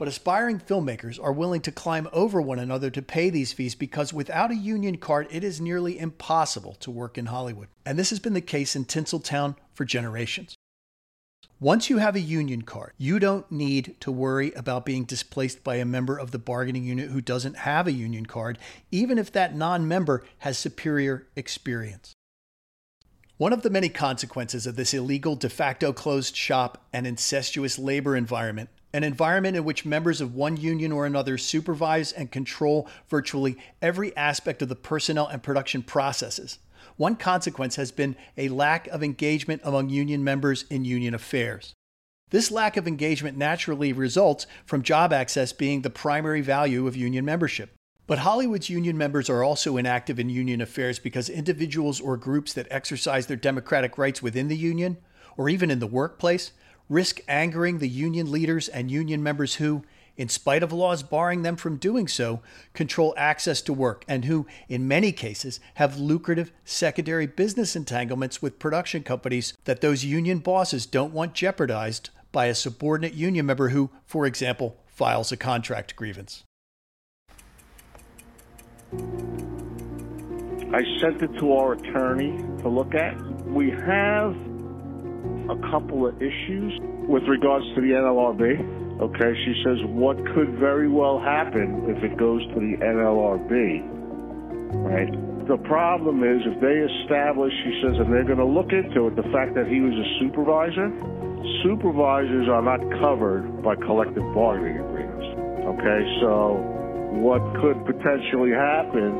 But 0.02 0.08
aspiring 0.08 0.58
filmmakers 0.58 1.22
are 1.22 1.32
willing 1.32 1.60
to 1.60 1.70
climb 1.70 2.08
over 2.12 2.42
one 2.42 2.58
another 2.58 2.90
to 2.90 3.00
pay 3.00 3.30
these 3.30 3.52
fees 3.52 3.76
because 3.76 4.12
without 4.12 4.50
a 4.50 4.56
union 4.56 4.96
card, 4.96 5.28
it 5.30 5.44
is 5.44 5.60
nearly 5.60 5.96
impossible 5.96 6.74
to 6.80 6.90
work 6.90 7.16
in 7.16 7.26
Hollywood. 7.26 7.68
And 7.86 7.96
this 7.96 8.10
has 8.10 8.18
been 8.18 8.32
the 8.32 8.40
case 8.40 8.74
in 8.74 8.84
Tinseltown 8.84 9.54
for 9.72 9.84
generations. 9.84 10.56
Once 11.60 11.88
you 11.88 11.98
have 11.98 12.16
a 12.16 12.20
union 12.20 12.62
card, 12.62 12.94
you 12.98 13.20
don't 13.20 13.48
need 13.52 13.94
to 14.00 14.10
worry 14.10 14.50
about 14.54 14.84
being 14.84 15.04
displaced 15.04 15.62
by 15.62 15.76
a 15.76 15.84
member 15.84 16.18
of 16.18 16.32
the 16.32 16.38
bargaining 16.40 16.82
unit 16.82 17.12
who 17.12 17.20
doesn't 17.20 17.58
have 17.58 17.86
a 17.86 17.92
union 17.92 18.26
card, 18.26 18.58
even 18.90 19.18
if 19.18 19.30
that 19.30 19.54
non 19.54 19.86
member 19.86 20.24
has 20.38 20.58
superior 20.58 21.28
experience. 21.36 22.12
One 23.36 23.52
of 23.52 23.62
the 23.62 23.70
many 23.70 23.88
consequences 23.88 24.66
of 24.66 24.74
this 24.74 24.94
illegal 24.94 25.36
de 25.36 25.48
facto 25.48 25.92
closed 25.92 26.34
shop 26.34 26.86
and 26.92 27.06
incestuous 27.06 27.78
labor 27.78 28.16
environment 28.16 28.68
an 28.92 29.04
environment 29.04 29.56
in 29.56 29.64
which 29.64 29.84
members 29.84 30.20
of 30.20 30.34
one 30.34 30.56
union 30.56 30.92
or 30.92 31.06
another 31.06 31.38
supervise 31.38 32.12
and 32.12 32.30
control 32.30 32.88
virtually 33.08 33.56
every 33.80 34.14
aspect 34.16 34.62
of 34.62 34.68
the 34.68 34.76
personnel 34.76 35.26
and 35.26 35.42
production 35.42 35.82
processes. 35.82 36.58
One 36.96 37.16
consequence 37.16 37.76
has 37.76 37.90
been 37.90 38.16
a 38.36 38.48
lack 38.48 38.86
of 38.88 39.02
engagement 39.02 39.62
among 39.64 39.88
union 39.88 40.22
members 40.22 40.64
in 40.68 40.84
union 40.84 41.14
affairs. 41.14 41.74
This 42.30 42.50
lack 42.50 42.76
of 42.76 42.88
engagement 42.88 43.36
naturally 43.36 43.92
results 43.92 44.46
from 44.64 44.82
job 44.82 45.12
access 45.12 45.52
being 45.52 45.82
the 45.82 45.90
primary 45.90 46.40
value 46.40 46.86
of 46.86 46.96
union 46.96 47.24
membership. 47.24 47.74
But 48.06 48.20
Hollywood's 48.20 48.68
union 48.68 48.98
members 48.98 49.30
are 49.30 49.44
also 49.44 49.76
inactive 49.76 50.18
in 50.18 50.28
union 50.28 50.60
affairs 50.60 50.98
because 50.98 51.28
individuals 51.28 52.00
or 52.00 52.16
groups 52.16 52.52
that 52.54 52.66
exercise 52.70 53.26
their 53.26 53.36
democratic 53.36 53.96
rights 53.96 54.22
within 54.22 54.48
the 54.48 54.56
union, 54.56 54.98
or 55.36 55.48
even 55.48 55.70
in 55.70 55.78
the 55.78 55.86
workplace, 55.86 56.52
risk 56.92 57.20
angering 57.26 57.78
the 57.78 57.88
union 57.88 58.30
leaders 58.30 58.68
and 58.68 58.90
union 58.90 59.22
members 59.22 59.54
who, 59.54 59.82
in 60.16 60.28
spite 60.28 60.62
of 60.62 60.72
laws 60.72 61.02
barring 61.02 61.42
them 61.42 61.56
from 61.56 61.76
doing 61.78 62.06
so, 62.06 62.42
control 62.74 63.14
access 63.16 63.62
to 63.62 63.72
work 63.72 64.04
and 64.06 64.26
who, 64.26 64.46
in 64.68 64.86
many 64.86 65.10
cases, 65.10 65.58
have 65.74 65.98
lucrative 65.98 66.52
secondary 66.64 67.26
business 67.26 67.74
entanglements 67.74 68.42
with 68.42 68.58
production 68.58 69.02
companies 69.02 69.54
that 69.64 69.80
those 69.80 70.04
union 70.04 70.38
bosses 70.38 70.84
don't 70.84 71.14
want 71.14 71.32
jeopardized 71.32 72.10
by 72.30 72.46
a 72.46 72.54
subordinate 72.54 73.14
union 73.14 73.46
member 73.46 73.70
who, 73.70 73.90
for 74.04 74.26
example, 74.26 74.76
files 74.86 75.32
a 75.32 75.36
contract 75.36 75.96
grievance. 75.96 76.44
I 80.74 80.82
sent 81.00 81.22
it 81.22 81.38
to 81.38 81.52
our 81.54 81.72
attorney 81.72 82.36
to 82.62 82.68
look 82.68 82.94
at. 82.94 83.18
We 83.46 83.70
have 83.70 84.36
a 85.52 85.70
couple 85.70 86.06
of 86.06 86.16
issues 86.16 86.72
with 87.08 87.22
regards 87.28 87.64
to 87.74 87.80
the 87.80 87.92
NLRB. 87.92 89.00
Okay, 89.00 89.32
she 89.44 89.54
says 89.64 89.78
what 89.92 90.16
could 90.34 90.56
very 90.58 90.88
well 90.88 91.18
happen 91.18 91.84
if 91.88 92.02
it 92.02 92.16
goes 92.16 92.40
to 92.52 92.54
the 92.54 92.76
NLRB. 92.80 93.82
Right? 94.72 95.12
The 95.48 95.58
problem 95.68 96.22
is 96.22 96.40
if 96.46 96.60
they 96.62 96.78
establish, 97.02 97.52
she 97.64 97.82
says, 97.82 97.98
and 97.98 98.12
they're 98.12 98.24
going 98.24 98.38
to 98.38 98.46
look 98.46 98.70
into 98.70 99.08
it, 99.08 99.16
the 99.16 99.26
fact 99.34 99.54
that 99.58 99.66
he 99.66 99.80
was 99.80 99.92
a 99.92 100.08
supervisor, 100.22 100.86
supervisors 101.66 102.48
are 102.48 102.62
not 102.62 102.78
covered 103.02 103.62
by 103.62 103.74
collective 103.74 104.22
bargaining 104.34 104.78
agreements. 104.78 105.26
Okay, 105.66 106.00
so 106.22 106.62
what 107.18 107.42
could 107.60 107.84
potentially 107.84 108.54
happen 108.54 109.18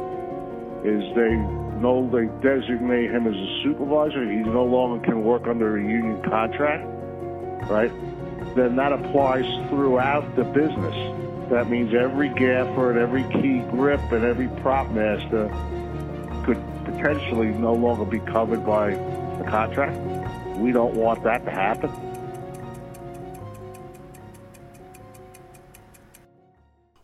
is 0.87 1.03
they 1.19 1.62
no, 1.83 2.09
they 2.09 2.27
designate 2.41 3.11
him 3.11 3.27
as 3.27 3.35
a 3.35 3.63
supervisor. 3.65 4.25
He 4.25 4.37
no 4.37 4.65
longer 4.65 5.05
can 5.05 5.25
work 5.25 5.49
under 5.49 5.77
a 5.77 5.81
union 5.81 6.23
contract, 6.23 6.85
right? 7.69 7.91
Then 8.55 8.77
that 8.77 8.93
applies 8.93 9.45
throughout 9.69 10.37
the 10.37 10.45
business. 10.45 11.51
That 11.51 11.69
means 11.69 11.93
every 11.93 12.29
gaffer 12.29 12.91
and 12.91 13.01
every 13.01 13.25
key 13.43 13.59
grip 13.71 14.01
and 14.13 14.25
every 14.25 14.49
prop 14.63 14.91
master 14.93 15.49
could 16.45 16.63
potentially 16.85 17.49
no 17.49 17.75
longer 17.75 18.05
be 18.05 18.21
covered 18.21 18.65
by 18.65 18.91
the 18.91 19.45
contract. 19.49 19.99
We 20.57 20.71
don't 20.71 20.95
want 20.95 21.25
that 21.25 21.45
to 21.47 21.51
happen. 21.51 21.91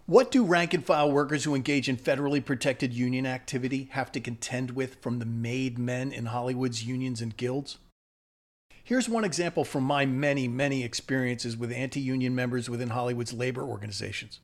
What 0.09 0.31
do 0.31 0.43
rank 0.43 0.73
and 0.73 0.83
file 0.83 1.13
workers 1.13 1.45
who 1.45 1.55
engage 1.55 1.87
in 1.87 1.99
federally 1.99 2.43
protected 2.43 2.95
union 2.95 3.27
activity 3.27 3.91
have 3.93 4.11
to 4.13 4.21
contend 4.21 4.71
with 4.71 4.95
from 5.03 5.19
the 5.19 5.27
made 5.27 5.79
men 5.79 6.13
in 6.13 6.25
Hollywood's 6.25 6.83
unions 6.83 7.21
and 7.21 7.37
guilds? 7.37 7.77
Here's 8.83 9.07
one 9.07 9.23
example 9.23 9.67
from 9.67 9.85
my 9.85 10.07
many, 10.07 10.49
many 10.49 10.83
experiences 10.83 11.59
with 11.59 11.71
anti 11.71 12.01
union 12.01 12.35
members 12.35 12.71
within 12.71 12.89
Hollywood's 12.89 13.35
labor 13.35 13.63
organizations. 13.63 14.41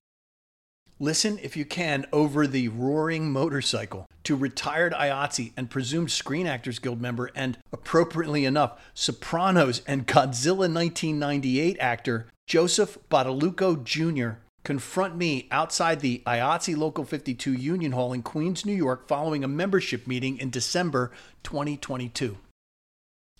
Listen, 1.01 1.39
if 1.43 1.57
you 1.57 1.65
can, 1.65 2.05
over 2.13 2.47
the 2.47 2.69
roaring 2.69 3.33
motorcycle 3.33 4.07
to 4.25 4.37
retired 4.37 4.93
IATSE 4.93 5.55
and 5.57 5.71
presumed 5.71 6.11
Screen 6.11 6.47
Actors 6.47 6.79
Guild 6.79 7.01
member 7.01 7.31
and, 7.35 7.57
appropriately 7.73 8.45
enough, 8.45 8.79
Sopranos 8.93 9.81
and 9.87 10.07
Godzilla 10.07 10.71
1998 10.71 11.79
actor 11.81 12.27
Joseph 12.47 12.99
Badalucco 13.09 13.83
Jr 13.83 14.44
confront 14.65 15.17
me 15.17 15.47
outside 15.51 16.01
the 16.01 16.23
IATSE 16.27 16.77
Local 16.77 17.05
52 17.05 17.53
Union 17.53 17.93
Hall 17.93 18.13
in 18.13 18.23
Queens, 18.23 18.65
New 18.65 18.73
York, 18.73 19.07
following 19.07 19.45
a 19.45 19.49
membership 19.49 20.07
meeting 20.07 20.39
in 20.39 20.51
December 20.51 21.13
2022. 21.45 22.39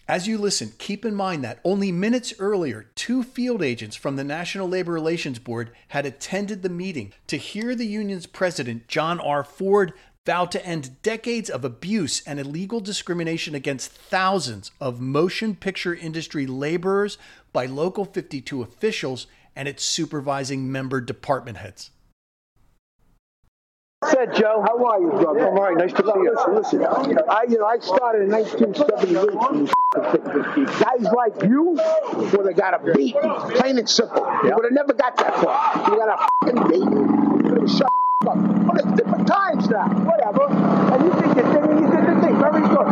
As 0.07 0.29
you 0.29 0.37
listen, 0.37 0.75
keep 0.77 1.07
in 1.07 1.15
mind 1.15 1.43
that 1.43 1.61
only 1.65 1.91
minutes 1.91 2.35
earlier, 2.39 2.91
two 2.95 3.23
field 3.23 3.63
agents 3.63 3.97
from 3.97 4.17
the 4.17 4.25
National 4.25 4.69
Labor 4.69 4.93
Relations 4.93 5.39
Board 5.39 5.71
had 5.89 6.05
attended 6.05 6.63
the 6.63 6.69
meeting 6.69 7.15
to 7.27 7.39
hear 7.39 7.75
the 7.75 7.87
union's 7.87 8.27
president, 8.27 8.87
John 8.87 9.19
R. 9.19 9.43
Ford, 9.43 9.95
vow 10.27 10.45
to 10.45 10.65
end 10.65 11.01
decades 11.03 11.49
of 11.49 11.65
abuse 11.65 12.23
and 12.27 12.39
illegal 12.39 12.81
discrimination 12.81 13.55
against 13.55 13.91
thousands 13.91 14.71
of 14.79 15.01
motion 15.01 15.55
picture 15.55 15.95
industry 15.95 16.47
laborers 16.47 17.17
by 17.55 17.65
Local 17.65 18.05
52 18.05 18.61
officials 18.61 19.27
and 19.57 19.69
its 19.69 19.85
supervising 19.85 20.71
member 20.71 21.01
department 21.01 21.59
heads. 21.59 21.91
Said 24.11 24.35
Joe, 24.35 24.63
how 24.67 24.85
are 24.85 25.01
you, 25.01 25.09
brother? 25.11 25.49
I'm 25.49 25.57
all 25.57 25.63
right. 25.63 25.77
Nice 25.77 25.93
to 25.95 26.03
see 26.05 26.13
you. 26.15 26.37
Listen, 26.55 26.83
listen. 26.83 26.85
I, 27.29 27.45
you 27.49 27.59
know, 27.59 27.65
I 27.65 27.79
started 27.79 28.25
in 28.25 28.31
1978. 28.31 29.71
Guys 30.79 31.13
like 31.15 31.43
you 31.49 31.79
would 32.37 32.47
have 32.47 32.57
got 32.57 32.75
a 32.75 32.93
beat, 32.93 33.17
plain 33.57 33.79
and 33.79 33.89
simple. 33.89 34.21
You 34.45 34.53
would 34.55 34.65
have 34.65 34.73
never 34.73 34.93
got 34.93 35.17
that 35.17 35.35
far. 35.41 35.91
You 35.91 35.97
got 35.97 36.09
a 36.13 36.19
fucking 36.45 36.69
beat. 36.69 36.85
You 36.85 37.69
Shut 37.69 37.89
up. 38.29 38.37
But 38.67 38.77
it's 38.85 38.93
different 39.01 39.27
times 39.27 39.71
now. 39.71 39.89
Whatever. 39.89 40.49
And 40.53 41.05
you 41.05 41.13
did 41.15 41.37
your 41.37 41.47
thing, 41.53 41.65
and 41.71 41.81
you 41.81 41.89
did 41.89 42.05
the 42.05 42.15
thing. 42.21 42.37
Very 42.45 42.61
good. 42.61 42.89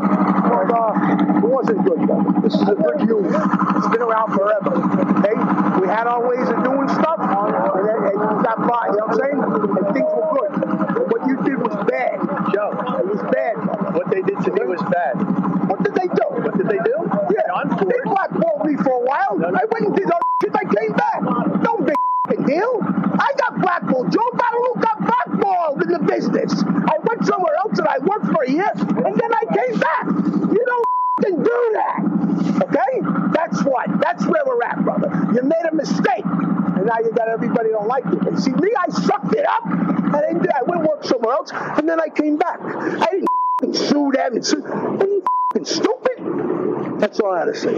But 0.49 0.69
uh, 0.73 1.12
it 1.12 1.12
wasn't 1.53 1.85
good, 1.85 2.01
though. 2.09 2.25
This 2.41 2.55
is 2.57 2.65
a 2.65 2.75
good 2.75 3.05
union. 3.05 3.37
It's 3.77 3.89
been 3.93 4.01
around 4.01 4.33
forever. 4.33 4.73
Okay? 5.21 5.37
We 5.81 5.87
had 5.87 6.09
our 6.09 6.25
ways 6.25 6.49
of 6.49 6.65
doing 6.65 6.89
stuff, 6.89 7.21
and 7.21 7.53
and 7.53 7.99
we 8.09 8.13
got 8.41 8.57
by. 8.65 8.89
You 8.89 8.97
know 8.97 9.07
what 9.07 9.13
I'm 9.13 9.21
saying? 9.21 9.39
And 9.39 9.87
things 9.93 10.11
were 10.17 10.29
good. 10.33 10.53
But 10.97 11.05
what 11.13 11.23
you 11.29 11.37
did 11.45 11.61
was 11.61 11.77
bad. 11.85 12.17
Joe, 12.57 12.73
it 12.73 13.07
was 13.07 13.23
bad. 13.29 13.61
What 13.93 14.09
they 14.09 14.25
did 14.25 14.41
to 14.41 14.51
me 14.51 14.65
was 14.65 14.81
bad. 14.89 15.21
What 15.69 15.85
did 15.85 15.95
they 15.95 16.09
do? 16.09 16.27
What 16.41 16.57
did 16.57 16.67
they 16.73 16.81
do? 16.81 16.97
Yeah, 17.37 17.69
they 17.85 18.01
blackballed 18.09 18.65
me 18.65 18.77
for 18.81 18.97
a 18.97 19.05
while. 19.05 19.37
I 19.45 19.65
went 19.69 19.93
and 19.93 19.95
did 19.95 20.09
all 20.11 20.25
shit. 20.41 20.57
I 20.57 20.65
came 20.65 20.93
back. 20.97 21.21
Don't 21.61 21.85
No 21.85 21.95
big 22.29 22.47
deal. 22.49 22.81
I 22.81 23.29
got 23.37 23.61
blackballed. 23.61 24.11
Joe 24.11 24.31
Badalu 24.33 24.81
got 24.81 24.99
blackballed 25.05 25.83
in 25.83 25.89
the 25.93 26.01
business. 26.01 26.53
I 26.65 26.97
went 27.05 27.27
somewhere 27.27 27.55
else 27.61 27.79
and 27.79 27.89
I 27.89 27.99
worked 28.01 28.27
for 28.33 28.43
a 28.43 28.51
year, 28.51 28.73
and 28.73 29.15
then 29.21 29.31
I 29.37 29.45
came 29.53 29.79
back. 29.79 30.07
You 30.53 30.65
don't 30.65 30.87
do 31.21 31.71
that. 31.75 32.63
Okay? 32.63 33.01
That's 33.33 33.63
what. 33.65 34.01
That's 34.01 34.27
where 34.27 34.43
we're 34.47 34.63
at, 34.63 34.83
brother. 34.83 35.11
You 35.35 35.43
made 35.43 35.65
a 35.71 35.75
mistake. 35.75 36.25
And 36.25 36.87
now 36.87 36.99
you 36.99 37.13
got 37.13 37.29
everybody 37.29 37.71
don't 37.71 37.89
like 37.89 38.05
you. 38.07 38.39
See, 38.39 38.51
me, 38.53 38.71
I 38.79 38.91
sucked 38.91 39.35
it 39.35 39.47
up. 39.47 39.65
I, 39.65 40.21
didn't. 40.21 40.47
I 40.53 40.63
went 40.67 40.83
worked 40.83 41.07
somewhere 41.07 41.35
else. 41.35 41.51
And 41.53 41.89
then 41.89 42.01
I 42.01 42.09
came 42.09 42.37
back. 42.37 42.59
I 42.63 43.23
didn't 43.61 43.75
sue 43.75 44.13
them. 44.15 44.35
And 44.35 44.47
sue. 44.47 44.65
Are 44.65 45.07
you 45.07 45.25
stupid? 45.65 47.01
That's 47.01 47.21
all 47.21 47.33
I 47.33 47.41
had 47.41 47.45
to 47.47 47.55
say. 47.55 47.75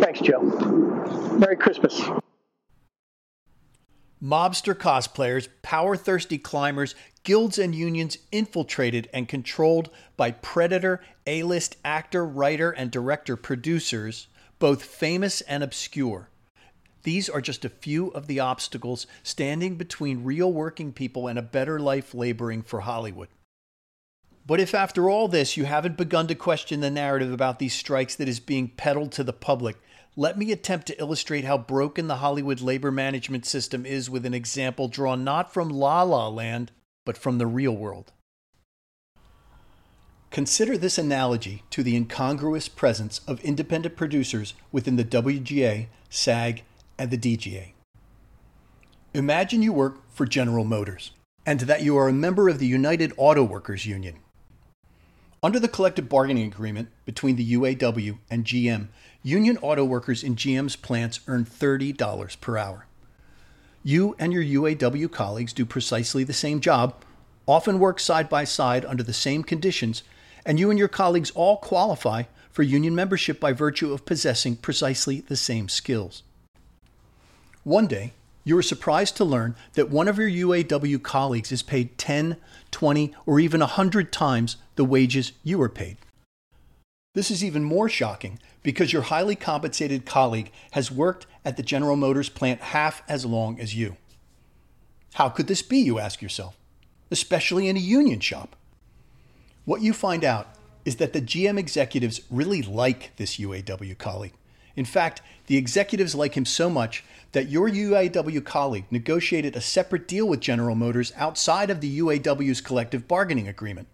Thanks, 0.00 0.20
Joe. 0.20 0.42
Merry 1.38 1.56
Christmas. 1.56 2.00
Mobster 4.22 4.74
cosplayers, 4.74 5.48
power 5.62 5.96
thirsty 5.96 6.38
climbers, 6.38 6.96
guilds 7.28 7.58
and 7.58 7.74
unions 7.74 8.16
infiltrated 8.32 9.06
and 9.12 9.28
controlled 9.28 9.90
by 10.16 10.30
predator 10.30 10.98
A 11.26 11.42
list 11.42 11.76
actor, 11.84 12.24
writer, 12.24 12.70
and 12.70 12.90
director 12.90 13.36
producers, 13.36 14.28
both 14.58 14.82
famous 14.82 15.42
and 15.42 15.62
obscure. 15.62 16.30
These 17.02 17.28
are 17.28 17.42
just 17.42 17.66
a 17.66 17.68
few 17.68 18.06
of 18.12 18.28
the 18.28 18.40
obstacles 18.40 19.06
standing 19.22 19.76
between 19.76 20.24
real 20.24 20.50
working 20.50 20.90
people 20.90 21.28
and 21.28 21.38
a 21.38 21.42
better 21.42 21.78
life 21.78 22.14
laboring 22.14 22.62
for 22.62 22.80
Hollywood. 22.80 23.28
But 24.46 24.58
if 24.58 24.74
after 24.74 25.10
all 25.10 25.28
this 25.28 25.54
you 25.54 25.66
haven't 25.66 25.98
begun 25.98 26.28
to 26.28 26.34
question 26.34 26.80
the 26.80 26.90
narrative 26.90 27.30
about 27.30 27.58
these 27.58 27.74
strikes 27.74 28.14
that 28.14 28.28
is 28.30 28.40
being 28.40 28.68
peddled 28.68 29.12
to 29.12 29.22
the 29.22 29.34
public, 29.34 29.76
let 30.16 30.38
me 30.38 30.50
attempt 30.50 30.86
to 30.86 30.98
illustrate 30.98 31.44
how 31.44 31.58
broken 31.58 32.06
the 32.06 32.16
Hollywood 32.16 32.62
labor 32.62 32.90
management 32.90 33.44
system 33.44 33.84
is 33.84 34.08
with 34.08 34.24
an 34.24 34.32
example 34.32 34.88
drawn 34.88 35.24
not 35.24 35.52
from 35.52 35.68
La 35.68 36.00
La 36.00 36.28
Land, 36.28 36.72
but 37.08 37.16
from 37.16 37.38
the 37.38 37.46
real 37.46 37.74
world. 37.74 38.12
Consider 40.30 40.76
this 40.76 40.98
analogy 40.98 41.62
to 41.70 41.82
the 41.82 41.96
incongruous 41.96 42.68
presence 42.68 43.22
of 43.26 43.40
independent 43.40 43.96
producers 43.96 44.52
within 44.70 44.96
the 44.96 45.06
WGA, 45.06 45.86
SAG, 46.10 46.64
and 46.98 47.10
the 47.10 47.16
DGA. 47.16 47.72
Imagine 49.14 49.62
you 49.62 49.72
work 49.72 50.02
for 50.10 50.26
General 50.26 50.64
Motors 50.64 51.12
and 51.46 51.60
that 51.60 51.80
you 51.80 51.96
are 51.96 52.08
a 52.08 52.12
member 52.12 52.50
of 52.50 52.58
the 52.58 52.66
United 52.66 53.14
Auto 53.16 53.42
Workers 53.42 53.86
Union. 53.86 54.18
Under 55.42 55.58
the 55.58 55.66
collective 55.66 56.10
bargaining 56.10 56.48
agreement 56.48 56.90
between 57.06 57.36
the 57.36 57.54
UAW 57.54 58.18
and 58.30 58.44
GM, 58.44 58.88
union 59.22 59.56
auto 59.62 59.82
workers 59.82 60.22
in 60.22 60.36
GM's 60.36 60.76
plants 60.76 61.20
earn 61.26 61.46
$30 61.46 62.38
per 62.42 62.58
hour. 62.58 62.87
You 63.82 64.16
and 64.18 64.32
your 64.32 64.42
UAW 64.42 65.10
colleagues 65.10 65.52
do 65.52 65.64
precisely 65.64 66.24
the 66.24 66.32
same 66.32 66.60
job, 66.60 66.94
often 67.46 67.78
work 67.78 68.00
side 68.00 68.28
by 68.28 68.44
side 68.44 68.84
under 68.84 69.02
the 69.02 69.12
same 69.12 69.42
conditions, 69.42 70.02
and 70.44 70.58
you 70.58 70.70
and 70.70 70.78
your 70.78 70.88
colleagues 70.88 71.30
all 71.30 71.56
qualify 71.56 72.24
for 72.50 72.62
union 72.62 72.94
membership 72.94 73.38
by 73.38 73.52
virtue 73.52 73.92
of 73.92 74.04
possessing 74.04 74.56
precisely 74.56 75.20
the 75.20 75.36
same 75.36 75.68
skills. 75.68 76.22
One 77.62 77.86
day, 77.86 78.14
you 78.44 78.56
are 78.56 78.62
surprised 78.62 79.16
to 79.18 79.24
learn 79.24 79.54
that 79.74 79.90
one 79.90 80.08
of 80.08 80.18
your 80.18 80.28
UAW 80.28 81.02
colleagues 81.02 81.52
is 81.52 81.62
paid 81.62 81.98
10, 81.98 82.36
20, 82.70 83.14
or 83.26 83.38
even 83.38 83.60
100 83.60 84.10
times 84.10 84.56
the 84.76 84.84
wages 84.84 85.32
you 85.44 85.60
are 85.60 85.68
paid. 85.68 85.98
This 87.14 87.30
is 87.30 87.44
even 87.44 87.64
more 87.64 87.88
shocking 87.88 88.38
because 88.62 88.92
your 88.92 89.02
highly 89.02 89.36
compensated 89.36 90.06
colleague 90.06 90.50
has 90.70 90.90
worked 90.90 91.26
at 91.48 91.56
the 91.56 91.62
General 91.62 91.96
Motors 91.96 92.28
plant 92.28 92.60
half 92.60 93.02
as 93.08 93.24
long 93.24 93.58
as 93.58 93.74
you. 93.74 93.96
How 95.14 95.30
could 95.30 95.46
this 95.46 95.62
be, 95.62 95.78
you 95.78 95.98
ask 95.98 96.20
yourself, 96.20 96.58
especially 97.10 97.68
in 97.68 97.76
a 97.78 97.80
union 97.80 98.20
shop? 98.20 98.54
What 99.64 99.80
you 99.80 99.94
find 99.94 100.24
out 100.24 100.48
is 100.84 100.96
that 100.96 101.14
the 101.14 101.22
GM 101.22 101.58
executives 101.58 102.20
really 102.30 102.60
like 102.60 103.16
this 103.16 103.38
UAW 103.38 103.96
colleague. 103.96 104.34
In 104.76 104.84
fact, 104.84 105.22
the 105.46 105.56
executives 105.56 106.14
like 106.14 106.34
him 106.34 106.44
so 106.44 106.68
much 106.68 107.02
that 107.32 107.48
your 107.48 107.70
UAW 107.70 108.44
colleague 108.44 108.84
negotiated 108.90 109.56
a 109.56 109.62
separate 109.62 110.06
deal 110.06 110.28
with 110.28 110.40
General 110.40 110.74
Motors 110.74 111.14
outside 111.16 111.70
of 111.70 111.80
the 111.80 111.98
UAW's 111.98 112.60
collective 112.60 113.08
bargaining 113.08 113.48
agreement. 113.48 113.88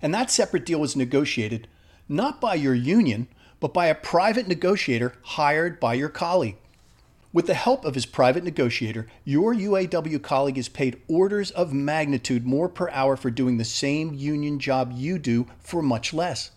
And 0.00 0.14
that 0.14 0.30
separate 0.30 0.64
deal 0.64 0.80
was 0.80 0.96
negotiated 0.96 1.68
not 2.08 2.40
by 2.40 2.54
your 2.54 2.74
union, 2.74 3.28
but 3.60 3.74
by 3.74 3.88
a 3.88 3.94
private 3.94 4.48
negotiator 4.48 5.12
hired 5.22 5.78
by 5.78 5.92
your 5.92 6.08
colleague. 6.08 6.56
With 7.38 7.46
the 7.46 7.54
help 7.54 7.84
of 7.84 7.94
his 7.94 8.04
private 8.04 8.42
negotiator, 8.42 9.06
your 9.24 9.54
UAW 9.54 10.20
colleague 10.20 10.58
is 10.58 10.68
paid 10.68 11.00
orders 11.06 11.52
of 11.52 11.72
magnitude 11.72 12.44
more 12.44 12.68
per 12.68 12.90
hour 12.90 13.16
for 13.16 13.30
doing 13.30 13.58
the 13.58 13.64
same 13.64 14.12
union 14.12 14.58
job 14.58 14.90
you 14.92 15.20
do 15.20 15.46
for 15.60 15.80
much 15.80 16.12
less. 16.12 16.50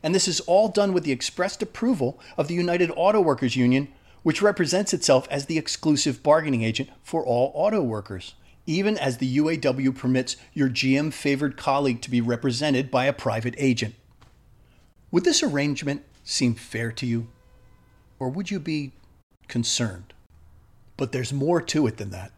And 0.00 0.14
this 0.14 0.28
is 0.28 0.38
all 0.38 0.68
done 0.68 0.92
with 0.92 1.02
the 1.02 1.10
expressed 1.10 1.62
approval 1.62 2.20
of 2.36 2.46
the 2.46 2.54
United 2.54 2.92
Auto 2.94 3.20
Workers 3.20 3.56
Union, 3.56 3.88
which 4.22 4.40
represents 4.40 4.94
itself 4.94 5.26
as 5.32 5.46
the 5.46 5.58
exclusive 5.58 6.22
bargaining 6.22 6.62
agent 6.62 6.90
for 7.02 7.26
all 7.26 7.50
auto 7.56 7.82
workers, 7.82 8.36
even 8.66 8.96
as 8.96 9.18
the 9.18 9.38
UAW 9.38 9.96
permits 9.96 10.36
your 10.54 10.68
GM 10.68 11.12
favored 11.12 11.56
colleague 11.56 12.02
to 12.02 12.10
be 12.12 12.20
represented 12.20 12.88
by 12.88 13.06
a 13.06 13.12
private 13.12 13.56
agent. 13.58 13.96
Would 15.10 15.24
this 15.24 15.42
arrangement 15.42 16.04
seem 16.22 16.54
fair 16.54 16.92
to 16.92 17.04
you? 17.04 17.26
Or 18.20 18.28
would 18.28 18.52
you 18.52 18.60
be 18.60 18.92
concerned? 19.48 20.14
But 20.96 21.12
there's 21.12 21.32
more 21.32 21.60
to 21.62 21.86
it 21.86 21.96
than 21.96 22.10
that. 22.10 22.32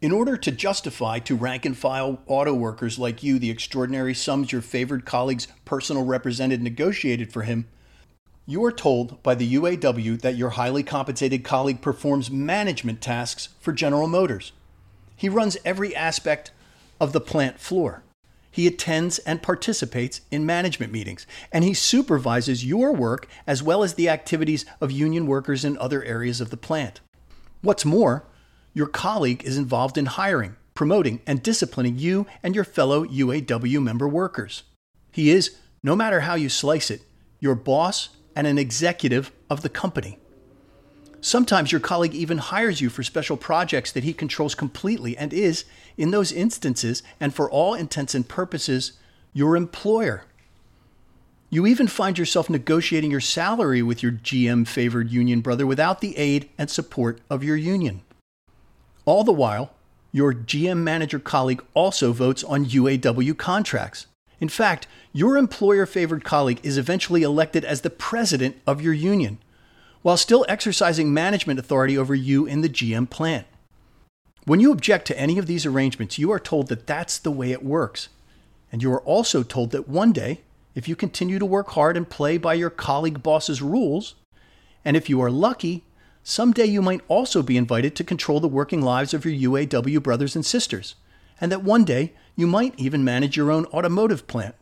In 0.00 0.12
order 0.12 0.36
to 0.36 0.50
justify 0.50 1.18
to 1.20 1.34
rank 1.34 1.64
and 1.64 1.76
file 1.76 2.20
auto 2.26 2.52
workers 2.52 2.98
like 2.98 3.22
you 3.22 3.38
the 3.38 3.50
extraordinary 3.50 4.12
sums 4.12 4.52
your 4.52 4.60
favored 4.60 5.06
colleague's 5.06 5.48
personal 5.64 6.04
representative 6.04 6.62
negotiated 6.62 7.32
for 7.32 7.42
him, 7.42 7.66
you 8.46 8.62
are 8.64 8.72
told 8.72 9.22
by 9.22 9.34
the 9.34 9.54
UAW 9.54 10.20
that 10.20 10.36
your 10.36 10.50
highly 10.50 10.82
compensated 10.82 11.44
colleague 11.44 11.80
performs 11.80 12.30
management 12.30 13.00
tasks 13.00 13.48
for 13.58 13.72
General 13.72 14.06
Motors. 14.06 14.52
He 15.16 15.30
runs 15.30 15.56
every 15.64 15.96
aspect 15.96 16.50
of 17.00 17.14
the 17.14 17.20
plant 17.20 17.58
floor. 17.58 18.02
He 18.54 18.68
attends 18.68 19.18
and 19.18 19.42
participates 19.42 20.20
in 20.30 20.46
management 20.46 20.92
meetings, 20.92 21.26
and 21.50 21.64
he 21.64 21.74
supervises 21.74 22.64
your 22.64 22.92
work 22.92 23.26
as 23.48 23.64
well 23.64 23.82
as 23.82 23.94
the 23.94 24.08
activities 24.08 24.64
of 24.80 24.92
union 24.92 25.26
workers 25.26 25.64
in 25.64 25.76
other 25.76 26.04
areas 26.04 26.40
of 26.40 26.50
the 26.50 26.56
plant. 26.56 27.00
What's 27.62 27.84
more, 27.84 28.24
your 28.72 28.86
colleague 28.86 29.42
is 29.42 29.58
involved 29.58 29.98
in 29.98 30.06
hiring, 30.06 30.54
promoting, 30.72 31.20
and 31.26 31.42
disciplining 31.42 31.98
you 31.98 32.28
and 32.44 32.54
your 32.54 32.62
fellow 32.62 33.04
UAW 33.04 33.82
member 33.82 34.06
workers. 34.06 34.62
He 35.10 35.30
is, 35.30 35.56
no 35.82 35.96
matter 35.96 36.20
how 36.20 36.36
you 36.36 36.48
slice 36.48 36.92
it, 36.92 37.02
your 37.40 37.56
boss 37.56 38.10
and 38.36 38.46
an 38.46 38.56
executive 38.56 39.32
of 39.50 39.62
the 39.62 39.68
company. 39.68 40.20
Sometimes 41.24 41.72
your 41.72 41.80
colleague 41.80 42.14
even 42.14 42.36
hires 42.36 42.82
you 42.82 42.90
for 42.90 43.02
special 43.02 43.38
projects 43.38 43.90
that 43.92 44.04
he 44.04 44.12
controls 44.12 44.54
completely 44.54 45.16
and 45.16 45.32
is, 45.32 45.64
in 45.96 46.10
those 46.10 46.30
instances 46.30 47.02
and 47.18 47.32
for 47.32 47.50
all 47.50 47.72
intents 47.72 48.14
and 48.14 48.28
purposes, 48.28 48.92
your 49.32 49.56
employer. 49.56 50.26
You 51.48 51.66
even 51.66 51.86
find 51.88 52.18
yourself 52.18 52.50
negotiating 52.50 53.10
your 53.10 53.20
salary 53.20 53.80
with 53.80 54.02
your 54.02 54.12
GM 54.12 54.68
favored 54.68 55.10
union 55.10 55.40
brother 55.40 55.66
without 55.66 56.02
the 56.02 56.14
aid 56.18 56.50
and 56.58 56.68
support 56.68 57.22
of 57.30 57.42
your 57.42 57.56
union. 57.56 58.02
All 59.06 59.24
the 59.24 59.32
while, 59.32 59.72
your 60.12 60.34
GM 60.34 60.82
manager 60.82 61.18
colleague 61.18 61.64
also 61.72 62.12
votes 62.12 62.44
on 62.44 62.66
UAW 62.66 63.38
contracts. 63.38 64.08
In 64.40 64.50
fact, 64.50 64.86
your 65.14 65.38
employer 65.38 65.86
favored 65.86 66.22
colleague 66.22 66.60
is 66.62 66.76
eventually 66.76 67.22
elected 67.22 67.64
as 67.64 67.80
the 67.80 67.88
president 67.88 68.60
of 68.66 68.82
your 68.82 68.92
union, 68.92 69.38
while 70.04 70.18
still 70.18 70.44
exercising 70.50 71.14
management 71.14 71.58
authority 71.58 71.96
over 71.96 72.14
you 72.14 72.44
in 72.44 72.60
the 72.60 72.68
GM 72.68 73.08
plant. 73.08 73.46
When 74.44 74.60
you 74.60 74.70
object 74.70 75.06
to 75.06 75.18
any 75.18 75.38
of 75.38 75.46
these 75.46 75.64
arrangements, 75.64 76.18
you 76.18 76.30
are 76.30 76.38
told 76.38 76.68
that 76.68 76.86
that's 76.86 77.18
the 77.18 77.30
way 77.30 77.52
it 77.52 77.64
works. 77.64 78.10
And 78.70 78.82
you 78.82 78.92
are 78.92 79.00
also 79.00 79.42
told 79.42 79.70
that 79.70 79.88
one 79.88 80.12
day, 80.12 80.42
if 80.74 80.86
you 80.86 80.94
continue 80.94 81.38
to 81.38 81.46
work 81.46 81.70
hard 81.70 81.96
and 81.96 82.06
play 82.06 82.36
by 82.36 82.52
your 82.52 82.68
colleague 82.68 83.22
boss's 83.22 83.62
rules, 83.62 84.14
and 84.84 84.94
if 84.94 85.08
you 85.08 85.22
are 85.22 85.30
lucky, 85.30 85.84
someday 86.22 86.66
you 86.66 86.82
might 86.82 87.00
also 87.08 87.42
be 87.42 87.56
invited 87.56 87.96
to 87.96 88.04
control 88.04 88.40
the 88.40 88.46
working 88.46 88.82
lives 88.82 89.14
of 89.14 89.24
your 89.24 89.52
UAW 89.52 90.02
brothers 90.02 90.36
and 90.36 90.44
sisters, 90.44 90.96
and 91.40 91.50
that 91.50 91.62
one 91.62 91.82
day 91.82 92.12
you 92.36 92.46
might 92.46 92.78
even 92.78 93.04
manage 93.04 93.38
your 93.38 93.50
own 93.50 93.64
automotive 93.66 94.26
plant. 94.26 94.54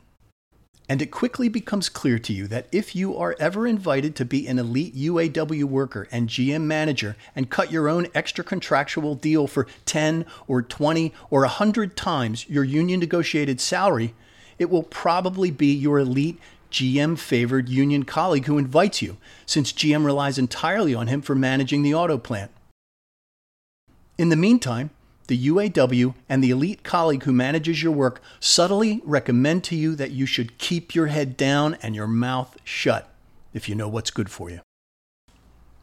And 0.88 1.00
it 1.00 1.10
quickly 1.10 1.48
becomes 1.48 1.88
clear 1.88 2.18
to 2.18 2.32
you 2.32 2.46
that 2.48 2.66
if 2.72 2.94
you 2.94 3.16
are 3.16 3.36
ever 3.38 3.66
invited 3.66 4.16
to 4.16 4.24
be 4.24 4.46
an 4.46 4.58
elite 4.58 4.94
UAW 4.96 5.64
worker 5.64 6.08
and 6.10 6.28
GM 6.28 6.62
manager 6.62 7.16
and 7.36 7.50
cut 7.50 7.70
your 7.70 7.88
own 7.88 8.08
extra 8.14 8.44
contractual 8.44 9.14
deal 9.14 9.46
for 9.46 9.66
10 9.86 10.26
or 10.48 10.60
20 10.60 11.12
or 11.30 11.40
100 11.40 11.96
times 11.96 12.48
your 12.48 12.64
union 12.64 13.00
negotiated 13.00 13.60
salary, 13.60 14.14
it 14.58 14.70
will 14.70 14.82
probably 14.82 15.50
be 15.50 15.72
your 15.72 15.98
elite 15.98 16.38
GM 16.70 17.18
favored 17.18 17.68
union 17.68 18.04
colleague 18.04 18.46
who 18.46 18.58
invites 18.58 19.02
you, 19.02 19.18
since 19.46 19.72
GM 19.72 20.04
relies 20.04 20.38
entirely 20.38 20.94
on 20.94 21.06
him 21.06 21.20
for 21.20 21.34
managing 21.34 21.82
the 21.82 21.94
auto 21.94 22.16
plant. 22.18 22.50
In 24.18 24.30
the 24.30 24.36
meantime, 24.36 24.90
the 25.32 25.48
UAW 25.48 26.14
and 26.28 26.44
the 26.44 26.50
elite 26.50 26.82
colleague 26.82 27.22
who 27.22 27.32
manages 27.32 27.82
your 27.82 27.90
work 27.90 28.20
subtly 28.38 29.00
recommend 29.02 29.64
to 29.64 29.74
you 29.74 29.94
that 29.94 30.10
you 30.10 30.26
should 30.26 30.58
keep 30.58 30.94
your 30.94 31.06
head 31.06 31.38
down 31.38 31.78
and 31.80 31.94
your 31.94 32.06
mouth 32.06 32.58
shut 32.64 33.08
if 33.54 33.66
you 33.66 33.74
know 33.74 33.88
what's 33.88 34.10
good 34.10 34.30
for 34.30 34.50
you. 34.50 34.60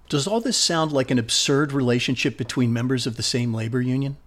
Does 0.08 0.28
all 0.28 0.40
this 0.40 0.56
sound 0.56 0.92
like 0.92 1.10
an 1.10 1.18
absurd 1.18 1.72
relationship 1.72 2.38
between 2.38 2.72
members 2.72 3.08
of 3.08 3.18
the 3.18 3.24
same 3.24 3.52
labor 3.52 3.82
union? 3.82 4.18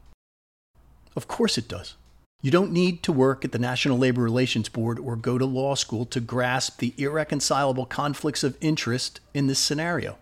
Of 1.14 1.28
course 1.28 1.56
it 1.56 1.68
does. 1.68 1.94
You 2.40 2.50
don't 2.50 2.72
need 2.72 3.04
to 3.04 3.12
work 3.12 3.44
at 3.44 3.52
the 3.52 3.60
National 3.60 3.98
Labor 3.98 4.22
Relations 4.22 4.68
Board 4.68 4.98
or 4.98 5.14
go 5.14 5.38
to 5.38 5.46
law 5.46 5.76
school 5.76 6.04
to 6.06 6.18
grasp 6.18 6.78
the 6.78 6.94
irreconcilable 6.98 7.86
conflicts 7.86 8.42
of 8.42 8.58
interest 8.60 9.20
in 9.32 9.46
this 9.46 9.60
scenario. 9.60 10.18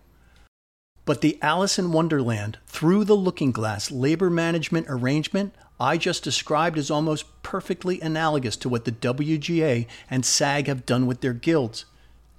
But 1.05 1.21
the 1.21 1.39
Alice 1.41 1.79
in 1.79 1.91
Wonderland, 1.91 2.59
through 2.67 3.05
the 3.05 3.15
looking 3.15 3.51
glass 3.51 3.91
labor 3.91 4.29
management 4.29 4.85
arrangement 4.89 5.53
I 5.79 5.97
just 5.97 6.23
described 6.23 6.77
is 6.77 6.91
almost 6.91 7.25
perfectly 7.41 7.99
analogous 8.01 8.55
to 8.57 8.69
what 8.69 8.85
the 8.85 8.91
WGA 8.91 9.87
and 10.11 10.23
SAG 10.23 10.67
have 10.67 10.85
done 10.85 11.07
with 11.07 11.21
their 11.21 11.33
guilds 11.33 11.85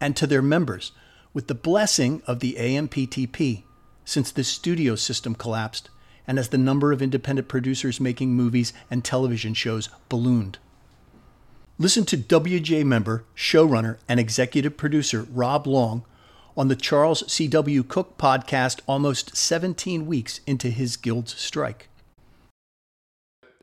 and 0.01 0.15
to 0.15 0.29
their 0.29 0.43
members, 0.43 0.93
with 1.35 1.49
the 1.49 1.55
blessing 1.55 2.23
of 2.25 2.39
the 2.39 2.55
AMPTP, 2.57 3.65
since 4.05 4.31
the 4.31 4.45
studio 4.45 4.95
system 4.95 5.35
collapsed 5.35 5.91
and 6.25 6.39
as 6.39 6.51
the 6.51 6.59
number 6.59 6.93
of 6.93 7.03
independent 7.03 7.49
producers 7.49 8.01
making 8.01 8.33
movies 8.33 8.73
and 8.89 9.05
television 9.05 9.55
shows 9.55 9.89
ballooned. 10.09 10.59
Listen 11.79 12.05
to 12.05 12.17
WGA 12.17 12.85
member, 12.85 13.25
showrunner, 13.37 13.99
and 14.09 14.21
executive 14.21 14.77
producer 14.77 15.27
Rob 15.33 15.67
Long 15.67 16.05
on 16.57 16.69
the 16.69 16.77
Charles 16.77 17.31
C.W. 17.31 17.83
Cooke 17.85 18.19
podcast 18.19 18.81
almost 18.87 19.37
17 19.37 20.07
weeks 20.07 20.41
into 20.47 20.69
his 20.69 20.97
guild's 20.97 21.35
strike. 21.35 21.89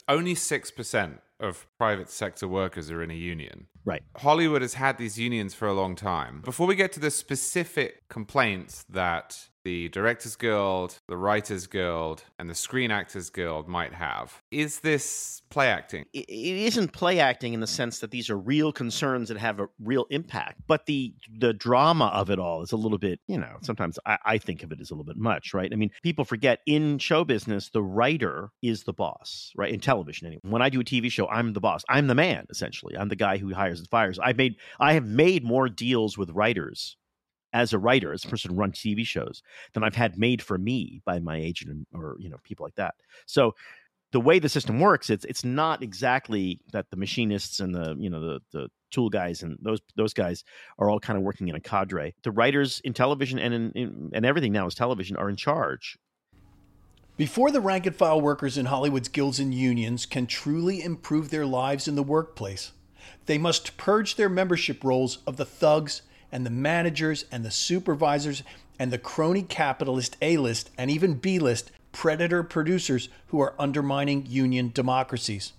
Only 0.07 0.33
6% 0.33 1.19
of 1.39 1.67
private 1.77 2.09
sector 2.09 2.47
workers 2.47 2.91
are 2.91 3.01
in 3.03 3.11
a 3.11 3.15
union. 3.15 3.67
Right. 3.85 4.03
Hollywood 4.17 4.61
has 4.61 4.73
had 4.73 4.97
these 4.97 5.17
unions 5.17 5.53
for 5.53 5.67
a 5.67 5.73
long 5.73 5.95
time. 5.95 6.41
Before 6.43 6.67
we 6.67 6.75
get 6.75 6.91
to 6.93 6.99
the 6.99 7.11
specific 7.11 8.07
complaints 8.09 8.85
that 8.89 9.47
the 9.63 9.89
Directors 9.89 10.35
Guild, 10.35 10.99
the 11.07 11.17
Writers 11.17 11.67
Guild, 11.67 12.23
and 12.37 12.49
the 12.49 12.55
Screen 12.55 12.91
Actors 12.91 13.29
Guild 13.29 13.67
might 13.67 13.93
have. 13.93 14.41
Is 14.51 14.79
this 14.79 15.41
play 15.49 15.67
acting? 15.67 16.05
It 16.13 16.29
isn't 16.29 16.93
play 16.93 17.19
acting 17.19 17.53
in 17.53 17.59
the 17.59 17.67
sense 17.67 17.99
that 17.99 18.11
these 18.11 18.29
are 18.29 18.37
real 18.37 18.71
concerns 18.71 19.29
that 19.29 19.37
have 19.37 19.59
a 19.59 19.67
real 19.79 20.05
impact, 20.09 20.61
but 20.67 20.85
the 20.85 21.13
the 21.37 21.53
drama 21.53 22.07
of 22.07 22.29
it 22.29 22.39
all 22.39 22.61
is 22.61 22.71
a 22.71 22.77
little 22.77 22.97
bit, 22.97 23.19
you 23.27 23.37
know, 23.37 23.57
sometimes 23.61 23.99
I, 24.05 24.17
I 24.25 24.37
think 24.37 24.63
of 24.63 24.71
it 24.71 24.79
as 24.79 24.91
a 24.91 24.93
little 24.93 25.05
bit 25.05 25.17
much, 25.17 25.53
right? 25.53 25.69
I 25.71 25.75
mean, 25.75 25.91
people 26.03 26.25
forget 26.25 26.59
in 26.65 26.97
show 26.97 27.23
business, 27.23 27.69
the 27.69 27.83
writer 27.83 28.51
is 28.61 28.83
the 28.83 28.93
boss, 28.93 29.51
right? 29.55 29.73
In 29.73 29.79
television, 29.79 30.27
anyway. 30.27 30.41
When 30.43 30.61
I 30.61 30.69
do 30.69 30.79
a 30.79 30.83
TV 30.83 31.11
show, 31.11 31.27
I'm 31.27 31.53
the 31.53 31.59
boss. 31.59 31.83
I'm 31.89 32.07
the 32.07 32.15
man, 32.15 32.45
essentially. 32.49 32.97
I'm 32.97 33.09
the 33.09 33.15
guy 33.15 33.37
who 33.37 33.53
hires 33.53 33.79
and 33.79 33.89
fires. 33.89 34.19
I've 34.19 34.37
made 34.37 34.55
I 34.79 34.93
have 34.93 35.05
made 35.05 35.43
more 35.43 35.69
deals 35.69 36.17
with 36.17 36.29
writers 36.31 36.97
as 37.53 37.73
a 37.73 37.79
writer, 37.79 38.13
as 38.13 38.23
a 38.23 38.27
person 38.27 38.51
who 38.51 38.57
runs 38.57 38.77
TV 38.77 39.05
shows, 39.05 39.41
than 39.73 39.83
I've 39.83 39.95
had 39.95 40.17
made 40.17 40.41
for 40.41 40.57
me 40.57 41.01
by 41.05 41.19
my 41.19 41.37
agent 41.37 41.87
or 41.93 42.15
you 42.19 42.29
know 42.29 42.37
people 42.43 42.65
like 42.65 42.75
that. 42.75 42.95
So 43.25 43.55
the 44.11 44.19
way 44.19 44.39
the 44.39 44.49
system 44.49 44.79
works, 44.79 45.09
it's 45.09 45.25
it's 45.25 45.43
not 45.43 45.83
exactly 45.83 46.59
that 46.71 46.89
the 46.89 46.97
machinists 46.97 47.59
and 47.59 47.73
the 47.73 47.95
you 47.99 48.09
know 48.09 48.19
the 48.19 48.39
the 48.51 48.67
tool 48.91 49.09
guys 49.09 49.43
and 49.43 49.57
those 49.61 49.79
those 49.95 50.13
guys 50.13 50.43
are 50.79 50.89
all 50.89 50.99
kind 50.99 51.17
of 51.17 51.23
working 51.23 51.47
in 51.47 51.55
a 51.55 51.59
cadre. 51.59 52.13
The 52.23 52.31
writers 52.31 52.81
in 52.83 52.93
television 52.93 53.39
and 53.39 53.53
in, 53.53 53.71
in 53.71 54.09
and 54.13 54.25
everything 54.25 54.51
now 54.51 54.65
is 54.67 54.75
television 54.75 55.15
are 55.15 55.29
in 55.29 55.35
charge. 55.35 55.97
Before 57.17 57.51
the 57.51 57.61
rank 57.61 57.85
and 57.85 57.95
file 57.95 58.21
workers 58.21 58.57
in 58.57 58.67
Hollywood's 58.67 59.09
guilds 59.09 59.39
and 59.39 59.53
unions 59.53 60.05
can 60.05 60.25
truly 60.25 60.81
improve 60.81 61.29
their 61.29 61.45
lives 61.45 61.87
in 61.87 61.95
the 61.95 62.03
workplace, 62.03 62.71
they 63.25 63.37
must 63.37 63.75
purge 63.75 64.15
their 64.15 64.29
membership 64.29 64.83
rolls 64.83 65.19
of 65.27 65.35
the 65.35 65.45
thugs 65.45 66.01
and 66.31 66.45
the 66.45 66.51
managers 66.51 67.25
and 67.31 67.43
the 67.43 67.51
supervisors 67.51 68.43
and 68.77 68.91
the 68.91 68.97
crony 68.97 69.43
capitalist 69.43 70.15
A 70.21 70.37
list 70.37 70.69
and 70.77 70.89
even 70.89 71.15
B 71.15 71.39
list 71.39 71.71
predator 71.91 72.43
producers 72.43 73.09
who 73.27 73.39
are 73.41 73.55
undermining 73.59 74.25
union 74.27 74.71
democracies. 74.73 75.53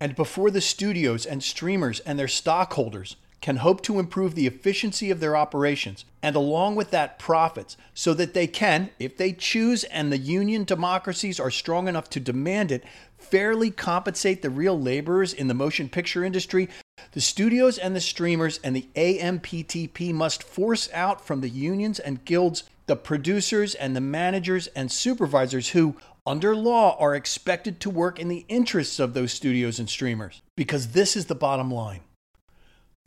And 0.00 0.14
before 0.14 0.50
the 0.50 0.60
studios 0.60 1.26
and 1.26 1.42
streamers 1.42 2.00
and 2.00 2.18
their 2.18 2.28
stockholders 2.28 3.16
can 3.40 3.56
hope 3.56 3.82
to 3.82 3.98
improve 3.98 4.34
the 4.34 4.46
efficiency 4.46 5.10
of 5.10 5.20
their 5.20 5.36
operations 5.36 6.04
and 6.22 6.34
along 6.34 6.74
with 6.74 6.90
that 6.90 7.18
profits 7.18 7.76
so 7.94 8.12
that 8.14 8.34
they 8.34 8.46
can, 8.46 8.90
if 8.98 9.16
they 9.16 9.32
choose 9.32 9.84
and 9.84 10.10
the 10.10 10.18
union 10.18 10.64
democracies 10.64 11.38
are 11.38 11.50
strong 11.50 11.86
enough 11.86 12.10
to 12.10 12.20
demand 12.20 12.72
it, 12.72 12.82
fairly 13.16 13.70
compensate 13.70 14.42
the 14.42 14.50
real 14.50 14.80
laborers 14.80 15.32
in 15.32 15.46
the 15.46 15.54
motion 15.54 15.88
picture 15.88 16.24
industry 16.24 16.68
the 17.12 17.20
studios 17.20 17.78
and 17.78 17.94
the 17.94 18.00
streamers 18.00 18.60
and 18.62 18.74
the 18.74 18.88
AMPTP 18.94 20.12
must 20.12 20.42
force 20.42 20.88
out 20.92 21.24
from 21.24 21.40
the 21.40 21.48
unions 21.48 21.98
and 21.98 22.24
guilds 22.24 22.64
the 22.86 22.96
producers 22.96 23.74
and 23.74 23.94
the 23.94 24.00
managers 24.00 24.66
and 24.68 24.90
supervisors 24.90 25.70
who, 25.70 25.96
under 26.26 26.56
law, 26.56 26.96
are 26.98 27.14
expected 27.14 27.80
to 27.80 27.90
work 27.90 28.18
in 28.18 28.28
the 28.28 28.44
interests 28.48 28.98
of 28.98 29.14
those 29.14 29.32
studios 29.32 29.78
and 29.78 29.88
streamers. 29.88 30.42
Because 30.56 30.88
this 30.88 31.16
is 31.16 31.26
the 31.26 31.34
bottom 31.34 31.70
line. 31.70 32.00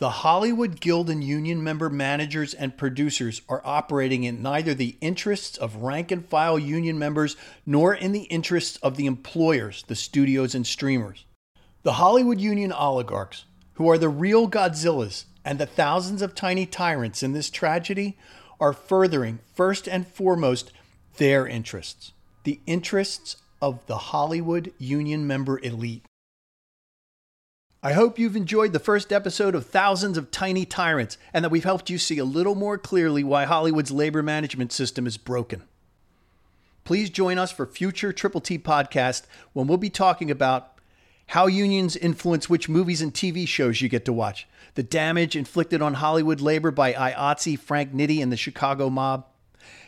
The 0.02 0.10
Hollywood 0.10 0.80
Guild 0.80 1.12
and 1.12 1.24
Union 1.24 1.64
member 1.64 1.88
managers 1.88 2.56
and 2.56 2.76
producers 2.76 3.44
are 3.48 3.62
operating 3.64 4.24
in 4.24 4.42
neither 4.42 4.74
the 4.74 4.98
interests 5.00 5.58
of 5.60 5.84
rank 5.84 6.10
and 6.10 6.28
file 6.28 6.58
union 6.58 6.98
members 6.98 7.36
nor 7.68 7.94
in 7.94 8.12
the 8.12 8.24
interests 8.24 8.78
of 8.78 8.98
the 8.98 9.06
employers, 9.06 9.84
the 9.88 9.96
studios 9.96 10.56
and 10.56 10.66
streamers. 10.66 11.26
The 11.84 11.94
Hollywood 11.94 12.42
Union 12.42 12.72
oligarchs, 12.72 13.46
who 13.82 13.90
are 13.90 13.98
the 13.98 14.10
real 14.10 14.48
Godzillas 14.48 15.26
and 15.44 15.58
the 15.58 15.66
thousands 15.66 16.22
of 16.22 16.36
tiny 16.36 16.68
tyrants 16.68 17.24
in 17.24 17.32
this 17.32 17.50
tragedy, 17.50 18.16
are 18.60 18.74
furthering, 18.74 19.40
first 19.56 19.88
and 19.88 20.08
foremost, 20.08 20.72
their 21.18 21.48
interests, 21.48 22.12
the 22.44 22.60
interests 22.68 23.38
of 23.60 23.84
the 23.88 23.98
Hollywood 23.98 24.72
Union 24.78 25.26
member 25.26 25.60
elite. 25.64 26.04
I 27.82 27.94
hope 27.94 28.20
you've 28.20 28.36
enjoyed 28.36 28.72
the 28.72 28.78
first 28.78 29.12
episode 29.12 29.56
of 29.56 29.66
Thousands 29.66 30.16
of 30.16 30.30
Tiny 30.30 30.64
Tyrants 30.64 31.18
and 31.34 31.44
that 31.44 31.50
we've 31.50 31.64
helped 31.64 31.90
you 31.90 31.98
see 31.98 32.20
a 32.20 32.24
little 32.24 32.54
more 32.54 32.78
clearly 32.78 33.24
why 33.24 33.46
Hollywood's 33.46 33.90
labor 33.90 34.22
management 34.22 34.72
system 34.72 35.08
is 35.08 35.18
broken. 35.18 35.64
Please 36.84 37.10
join 37.10 37.40
us 37.40 37.52
for 37.52 37.66
future 37.66 38.14
Triple 38.14 38.42
T 38.42 38.60
podcast 38.60 39.24
when 39.54 39.66
we'll 39.66 39.80
be 39.80 39.90
talking 39.90 40.30
about 40.30 40.71
how 41.32 41.48
unions 41.48 41.96
influence 41.96 42.50
which 42.50 42.68
movies 42.68 43.02
and 43.02 43.14
TV 43.14 43.48
shows 43.48 43.80
you 43.80 43.88
get 43.88 44.04
to 44.04 44.12
watch, 44.12 44.46
the 44.74 44.84
damage 44.84 45.34
inflicted 45.34 45.82
on 45.82 45.94
Hollywood 45.94 46.42
labor 46.42 46.72
by 46.72 46.92
IATSE, 46.92 47.58
Frank 47.58 47.94
Nitti, 47.94 48.22
and 48.22 48.34
the 48.34 48.38
Chicago 48.38 48.90
mob, 48.90 49.26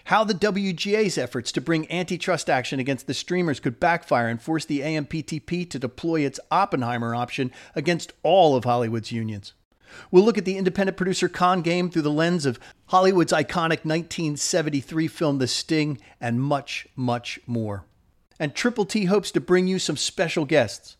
how 0.05 0.23
the 0.23 0.33
WGA's 0.33 1.17
efforts 1.17 1.51
to 1.51 1.59
bring 1.59 1.91
antitrust 1.91 2.49
action 2.49 2.79
against 2.79 3.07
the 3.07 3.13
streamers 3.13 3.59
could 3.59 3.77
backfire 3.77 4.29
and 4.29 4.41
force 4.41 4.63
the 4.63 4.79
AMPTP 4.79 5.69
to 5.69 5.77
deploy 5.77 6.21
its 6.21 6.39
Oppenheimer 6.49 7.13
option 7.13 7.51
against 7.75 8.13
all 8.23 8.55
of 8.55 8.63
Hollywood's 8.63 9.11
unions. 9.11 9.51
We'll 10.11 10.23
look 10.23 10.37
at 10.37 10.45
the 10.45 10.57
independent 10.57 10.95
producer 10.95 11.27
con 11.27 11.61
game 11.61 11.89
through 11.89 12.03
the 12.03 12.09
lens 12.09 12.45
of 12.45 12.57
Hollywood's 12.85 13.33
iconic 13.33 13.83
1973 13.83 15.09
film 15.09 15.39
The 15.39 15.47
Sting 15.47 15.99
and 16.21 16.41
much, 16.41 16.87
much 16.95 17.37
more. 17.45 17.83
And 18.39 18.55
Triple 18.55 18.85
T 18.85 19.05
hopes 19.05 19.29
to 19.31 19.41
bring 19.41 19.67
you 19.67 19.77
some 19.77 19.97
special 19.97 20.45
guests. 20.45 20.95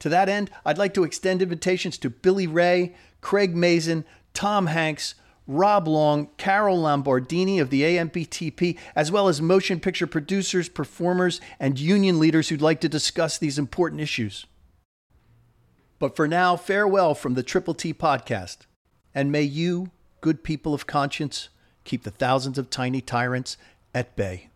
To 0.00 0.08
that 0.08 0.28
end, 0.28 0.50
I'd 0.64 0.78
like 0.78 0.94
to 0.94 1.04
extend 1.04 1.42
invitations 1.42 1.98
to 1.98 2.10
Billy 2.10 2.46
Ray, 2.46 2.94
Craig 3.20 3.54
Mazin, 3.54 4.04
Tom 4.34 4.66
Hanks, 4.66 5.14
Rob 5.46 5.88
Long, 5.88 6.28
Carol 6.36 6.78
Lombardini 6.78 7.60
of 7.60 7.70
the 7.70 7.82
AMPTP, 7.82 8.78
as 8.94 9.10
well 9.10 9.28
as 9.28 9.42
motion 9.42 9.80
picture 9.80 10.06
producers, 10.06 10.68
performers, 10.68 11.40
and 11.58 11.78
union 11.78 12.18
leaders 12.18 12.48
who'd 12.48 12.62
like 12.62 12.80
to 12.80 12.88
discuss 12.88 13.36
these 13.36 13.58
important 13.58 14.00
issues. 14.00 14.46
But 15.98 16.16
for 16.16 16.28
now, 16.28 16.56
farewell 16.56 17.14
from 17.14 17.34
the 17.34 17.42
Triple 17.42 17.74
T 17.74 17.92
podcast. 17.92 18.58
And 19.14 19.32
may 19.32 19.42
you, 19.42 19.90
good 20.20 20.44
people 20.44 20.72
of 20.72 20.86
conscience, 20.86 21.48
keep 21.84 22.04
the 22.04 22.10
thousands 22.10 22.56
of 22.56 22.70
tiny 22.70 23.00
tyrants 23.00 23.56
at 23.92 24.14
bay. 24.16 24.49